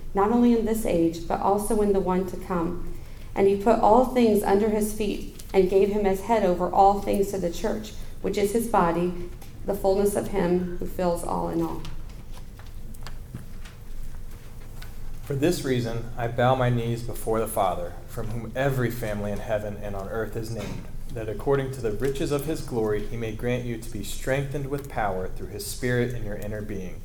not 0.13 0.31
only 0.31 0.57
in 0.57 0.65
this 0.65 0.85
age, 0.85 1.27
but 1.27 1.39
also 1.39 1.81
in 1.81 1.93
the 1.93 1.99
one 1.99 2.25
to 2.27 2.37
come. 2.37 2.93
And 3.35 3.47
he 3.47 3.55
put 3.55 3.79
all 3.79 4.05
things 4.05 4.43
under 4.43 4.69
his 4.69 4.93
feet 4.93 5.41
and 5.53 5.69
gave 5.69 5.89
him 5.89 6.05
as 6.05 6.21
head 6.21 6.43
over 6.43 6.69
all 6.69 6.99
things 6.99 7.31
to 7.31 7.37
the 7.37 7.51
church, 7.51 7.93
which 8.21 8.37
is 8.37 8.51
his 8.51 8.67
body, 8.67 9.13
the 9.65 9.73
fullness 9.73 10.15
of 10.15 10.29
him 10.29 10.77
who 10.77 10.85
fills 10.85 11.23
all 11.23 11.49
in 11.49 11.61
all. 11.61 11.81
For 15.23 15.35
this 15.35 15.63
reason, 15.63 16.09
I 16.17 16.27
bow 16.27 16.55
my 16.55 16.69
knees 16.69 17.03
before 17.03 17.39
the 17.39 17.47
Father, 17.47 17.93
from 18.07 18.27
whom 18.27 18.51
every 18.53 18.91
family 18.91 19.31
in 19.31 19.37
heaven 19.37 19.77
and 19.81 19.95
on 19.95 20.09
earth 20.09 20.35
is 20.35 20.51
named, 20.51 20.85
that 21.13 21.29
according 21.29 21.71
to 21.71 21.81
the 21.81 21.91
riches 21.91 22.31
of 22.33 22.45
his 22.45 22.61
glory 22.61 23.05
he 23.05 23.15
may 23.15 23.31
grant 23.31 23.63
you 23.63 23.77
to 23.77 23.89
be 23.91 24.03
strengthened 24.03 24.67
with 24.67 24.89
power 24.89 25.29
through 25.29 25.47
his 25.47 25.65
Spirit 25.65 26.13
in 26.13 26.25
your 26.25 26.35
inner 26.35 26.61
being, 26.61 26.99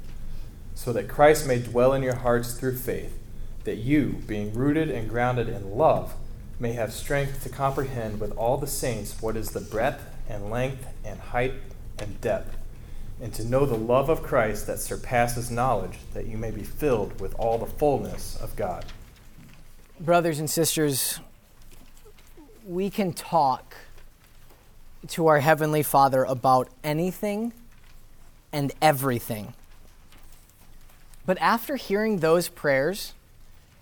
so 0.76 0.92
that 0.92 1.08
Christ 1.08 1.46
may 1.48 1.58
dwell 1.58 1.94
in 1.94 2.02
your 2.02 2.16
hearts 2.16 2.52
through 2.52 2.76
faith, 2.76 3.18
that 3.64 3.78
you, 3.78 4.22
being 4.26 4.52
rooted 4.52 4.90
and 4.90 5.08
grounded 5.08 5.48
in 5.48 5.76
love, 5.76 6.14
may 6.60 6.72
have 6.72 6.92
strength 6.92 7.42
to 7.42 7.48
comprehend 7.48 8.20
with 8.20 8.30
all 8.36 8.58
the 8.58 8.66
saints 8.66 9.20
what 9.20 9.36
is 9.36 9.50
the 9.50 9.60
breadth 9.60 10.04
and 10.28 10.50
length 10.50 10.86
and 11.02 11.18
height 11.18 11.54
and 11.98 12.20
depth, 12.20 12.56
and 13.22 13.32
to 13.32 13.44
know 13.44 13.64
the 13.64 13.76
love 13.76 14.10
of 14.10 14.22
Christ 14.22 14.66
that 14.66 14.78
surpasses 14.78 15.50
knowledge, 15.50 15.98
that 16.12 16.26
you 16.26 16.36
may 16.36 16.50
be 16.50 16.62
filled 16.62 17.20
with 17.20 17.34
all 17.36 17.56
the 17.56 17.66
fullness 17.66 18.36
of 18.36 18.54
God. 18.54 18.84
Brothers 19.98 20.38
and 20.38 20.48
sisters, 20.48 21.20
we 22.66 22.90
can 22.90 23.14
talk 23.14 23.74
to 25.08 25.26
our 25.28 25.40
Heavenly 25.40 25.82
Father 25.82 26.24
about 26.24 26.68
anything 26.84 27.54
and 28.52 28.72
everything. 28.82 29.54
But 31.26 31.38
after 31.38 31.74
hearing 31.74 32.18
those 32.18 32.48
prayers 32.48 33.12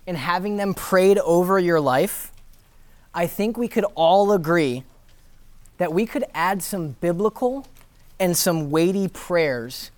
and 0.07 0.17
having 0.17 0.57
them 0.57 0.73
prayed 0.73 1.19
over 1.19 1.59
your 1.59 1.79
life, 1.79 2.31
I 3.13 3.27
think 3.27 3.57
we 3.57 3.67
could 3.67 3.85
all 3.95 4.31
agree 4.31 4.83
that 5.77 5.93
we 5.93 6.05
could 6.05 6.25
add 6.33 6.63
some 6.63 6.95
biblical 6.99 7.67
and 8.19 8.35
some 8.35 8.71
weighty 8.71 9.07
prayers 9.07 9.91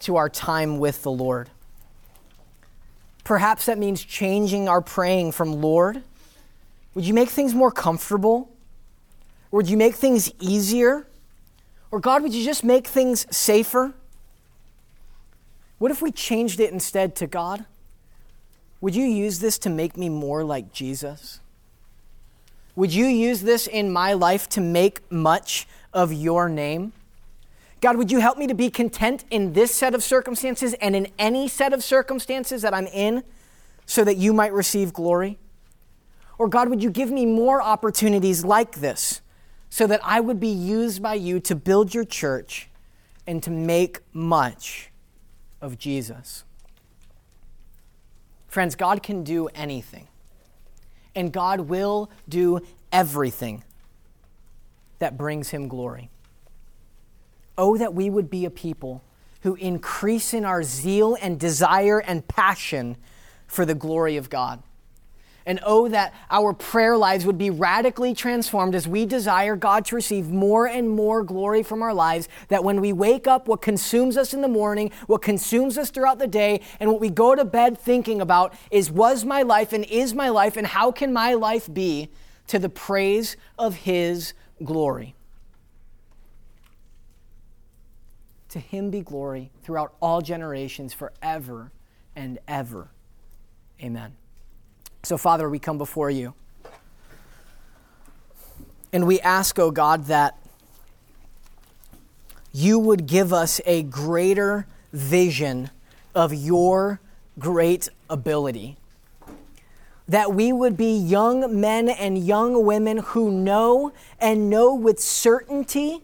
to 0.00 0.16
our 0.16 0.28
time 0.28 0.78
with 0.78 1.02
the 1.02 1.10
Lord. 1.10 1.50
Perhaps 3.24 3.66
that 3.66 3.78
means 3.78 4.02
changing 4.02 4.68
our 4.68 4.80
praying 4.80 5.32
from 5.32 5.60
Lord. 5.60 6.02
Would 6.94 7.04
you 7.04 7.14
make 7.14 7.28
things 7.28 7.54
more 7.54 7.70
comfortable? 7.70 8.50
Or 9.52 9.58
would 9.58 9.68
you 9.68 9.76
make 9.76 9.94
things 9.94 10.32
easier? 10.40 11.06
Or 11.90 12.00
God, 12.00 12.22
would 12.22 12.34
you 12.34 12.44
just 12.44 12.64
make 12.64 12.86
things 12.86 13.26
safer? 13.30 13.92
What 15.80 15.90
if 15.90 16.02
we 16.02 16.12
changed 16.12 16.60
it 16.60 16.74
instead 16.74 17.16
to 17.16 17.26
God? 17.26 17.64
Would 18.82 18.94
you 18.94 19.04
use 19.04 19.38
this 19.38 19.58
to 19.60 19.70
make 19.70 19.96
me 19.96 20.10
more 20.10 20.44
like 20.44 20.74
Jesus? 20.74 21.40
Would 22.76 22.92
you 22.92 23.06
use 23.06 23.40
this 23.40 23.66
in 23.66 23.90
my 23.90 24.12
life 24.12 24.46
to 24.50 24.60
make 24.60 25.10
much 25.10 25.66
of 25.94 26.12
your 26.12 26.50
name? 26.50 26.92
God, 27.80 27.96
would 27.96 28.12
you 28.12 28.18
help 28.18 28.36
me 28.36 28.46
to 28.46 28.52
be 28.52 28.68
content 28.68 29.24
in 29.30 29.54
this 29.54 29.74
set 29.74 29.94
of 29.94 30.02
circumstances 30.02 30.74
and 30.82 30.94
in 30.94 31.08
any 31.18 31.48
set 31.48 31.72
of 31.72 31.82
circumstances 31.82 32.60
that 32.60 32.74
I'm 32.74 32.86
in 32.88 33.24
so 33.86 34.04
that 34.04 34.18
you 34.18 34.34
might 34.34 34.52
receive 34.52 34.92
glory? 34.92 35.38
Or, 36.36 36.46
God, 36.46 36.68
would 36.68 36.82
you 36.82 36.90
give 36.90 37.10
me 37.10 37.24
more 37.24 37.62
opportunities 37.62 38.44
like 38.44 38.80
this 38.80 39.22
so 39.70 39.86
that 39.86 40.00
I 40.04 40.20
would 40.20 40.40
be 40.40 40.48
used 40.48 41.02
by 41.02 41.14
you 41.14 41.40
to 41.40 41.54
build 41.54 41.94
your 41.94 42.04
church 42.04 42.68
and 43.26 43.42
to 43.44 43.50
make 43.50 44.00
much 44.12 44.89
of 45.60 45.78
Jesus? 45.78 46.44
Friends, 48.46 48.74
God 48.74 49.02
can 49.02 49.22
do 49.22 49.48
anything, 49.54 50.08
and 51.14 51.32
God 51.32 51.60
will 51.60 52.10
do 52.28 52.60
everything 52.90 53.62
that 54.98 55.16
brings 55.16 55.50
him 55.50 55.68
glory. 55.68 56.10
Oh, 57.56 57.76
that 57.76 57.94
we 57.94 58.10
would 58.10 58.30
be 58.30 58.44
a 58.44 58.50
people 58.50 59.02
who 59.42 59.54
increase 59.54 60.34
in 60.34 60.44
our 60.44 60.62
zeal 60.62 61.16
and 61.20 61.38
desire 61.38 61.98
and 62.00 62.26
passion 62.26 62.96
for 63.46 63.64
the 63.64 63.74
glory 63.74 64.16
of 64.16 64.30
God. 64.30 64.62
And 65.46 65.60
oh, 65.64 65.88
that 65.88 66.14
our 66.30 66.52
prayer 66.52 66.96
lives 66.96 67.24
would 67.26 67.38
be 67.38 67.50
radically 67.50 68.14
transformed 68.14 68.74
as 68.74 68.86
we 68.86 69.06
desire 69.06 69.56
God 69.56 69.84
to 69.86 69.94
receive 69.94 70.28
more 70.28 70.66
and 70.66 70.88
more 70.88 71.22
glory 71.22 71.62
from 71.62 71.82
our 71.82 71.94
lives. 71.94 72.28
That 72.48 72.64
when 72.64 72.80
we 72.80 72.92
wake 72.92 73.26
up, 73.26 73.48
what 73.48 73.62
consumes 73.62 74.16
us 74.16 74.34
in 74.34 74.42
the 74.42 74.48
morning, 74.48 74.90
what 75.06 75.22
consumes 75.22 75.78
us 75.78 75.90
throughout 75.90 76.18
the 76.18 76.26
day, 76.26 76.60
and 76.78 76.90
what 76.90 77.00
we 77.00 77.10
go 77.10 77.34
to 77.34 77.44
bed 77.44 77.78
thinking 77.78 78.20
about 78.20 78.54
is 78.70 78.90
was 78.90 79.24
my 79.24 79.42
life 79.42 79.72
and 79.72 79.84
is 79.84 80.14
my 80.14 80.28
life, 80.28 80.56
and 80.56 80.66
how 80.66 80.92
can 80.92 81.12
my 81.12 81.34
life 81.34 81.72
be 81.72 82.10
to 82.48 82.58
the 82.58 82.68
praise 82.68 83.36
of 83.58 83.74
His 83.76 84.34
glory? 84.62 85.14
To 88.50 88.58
him 88.58 88.90
be 88.90 89.00
glory 89.00 89.52
throughout 89.62 89.94
all 90.02 90.20
generations, 90.20 90.92
forever 90.92 91.70
and 92.16 92.38
ever. 92.48 92.90
Amen. 93.80 94.19
So, 95.02 95.16
Father, 95.16 95.48
we 95.48 95.58
come 95.58 95.78
before 95.78 96.10
you. 96.10 96.34
And 98.92 99.06
we 99.06 99.20
ask, 99.20 99.58
O 99.58 99.64
oh 99.64 99.70
God, 99.70 100.06
that 100.06 100.36
you 102.52 102.78
would 102.78 103.06
give 103.06 103.32
us 103.32 103.60
a 103.64 103.82
greater 103.82 104.66
vision 104.92 105.70
of 106.14 106.34
your 106.34 107.00
great 107.38 107.88
ability. 108.08 108.76
That 110.08 110.34
we 110.34 110.52
would 110.52 110.76
be 110.76 110.96
young 110.96 111.60
men 111.60 111.88
and 111.88 112.18
young 112.18 112.64
women 112.64 112.98
who 112.98 113.30
know 113.30 113.92
and 114.20 114.50
know 114.50 114.74
with 114.74 114.98
certainty 114.98 116.02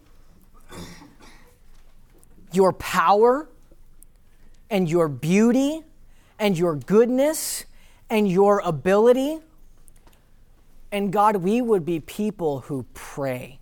your 2.53 2.73
power 2.73 3.49
and 4.71 4.89
your 4.89 5.09
beauty 5.09 5.83
and 6.39 6.57
your 6.57 6.77
goodness 6.77 7.65
and 8.09 8.31
your 8.31 8.61
ability. 8.61 9.39
And 10.93 11.13
God, 11.13 11.37
we 11.37 11.61
would 11.61 11.85
be 11.85 12.01
people 12.01 12.61
who 12.61 12.87
pray, 12.95 13.59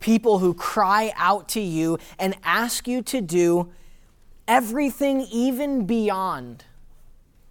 people 0.00 0.38
who 0.38 0.54
cry 0.54 1.12
out 1.16 1.48
to 1.50 1.60
you 1.60 1.98
and 2.18 2.34
ask 2.42 2.88
you 2.88 3.02
to 3.02 3.20
do 3.20 3.70
everything 4.48 5.22
even 5.30 5.86
beyond 5.86 6.64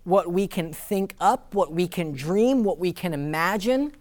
what 0.03 0.31
we 0.31 0.47
can 0.47 0.71
think 0.71 1.15
up, 1.19 1.53
what 1.53 1.71
we 1.71 1.87
can 1.87 2.11
dream, 2.11 2.63
what 2.63 2.77
we 2.77 2.93
can 2.93 3.13
imagine, 3.13 3.91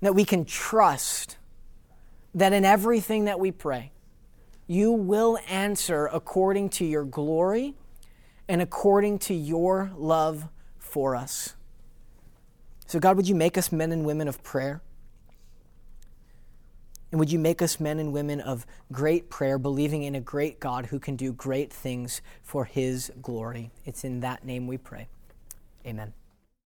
that 0.00 0.14
we 0.14 0.24
can 0.24 0.44
trust 0.44 1.36
that 2.34 2.52
in 2.52 2.64
everything 2.64 3.24
that 3.24 3.40
we 3.40 3.50
pray, 3.50 3.90
you 4.66 4.92
will 4.92 5.38
answer 5.48 6.06
according 6.12 6.68
to 6.68 6.84
your 6.84 7.04
glory 7.04 7.74
and 8.50 8.60
according 8.60 9.16
to 9.16 9.32
your 9.32 9.92
love 9.96 10.48
for 10.80 11.14
us. 11.14 11.54
So, 12.88 12.98
God, 12.98 13.16
would 13.16 13.28
you 13.28 13.36
make 13.36 13.56
us 13.56 13.70
men 13.70 13.92
and 13.92 14.04
women 14.04 14.26
of 14.26 14.42
prayer? 14.42 14.82
And 17.12 17.20
would 17.20 17.30
you 17.30 17.38
make 17.38 17.62
us 17.62 17.78
men 17.78 18.00
and 18.00 18.12
women 18.12 18.40
of 18.40 18.66
great 18.90 19.30
prayer, 19.30 19.56
believing 19.56 20.02
in 20.02 20.16
a 20.16 20.20
great 20.20 20.58
God 20.58 20.86
who 20.86 20.98
can 20.98 21.14
do 21.14 21.32
great 21.32 21.72
things 21.72 22.22
for 22.42 22.64
his 22.64 23.12
glory? 23.22 23.70
It's 23.84 24.02
in 24.02 24.18
that 24.20 24.44
name 24.44 24.66
we 24.66 24.78
pray. 24.78 25.06
Amen. 25.86 26.12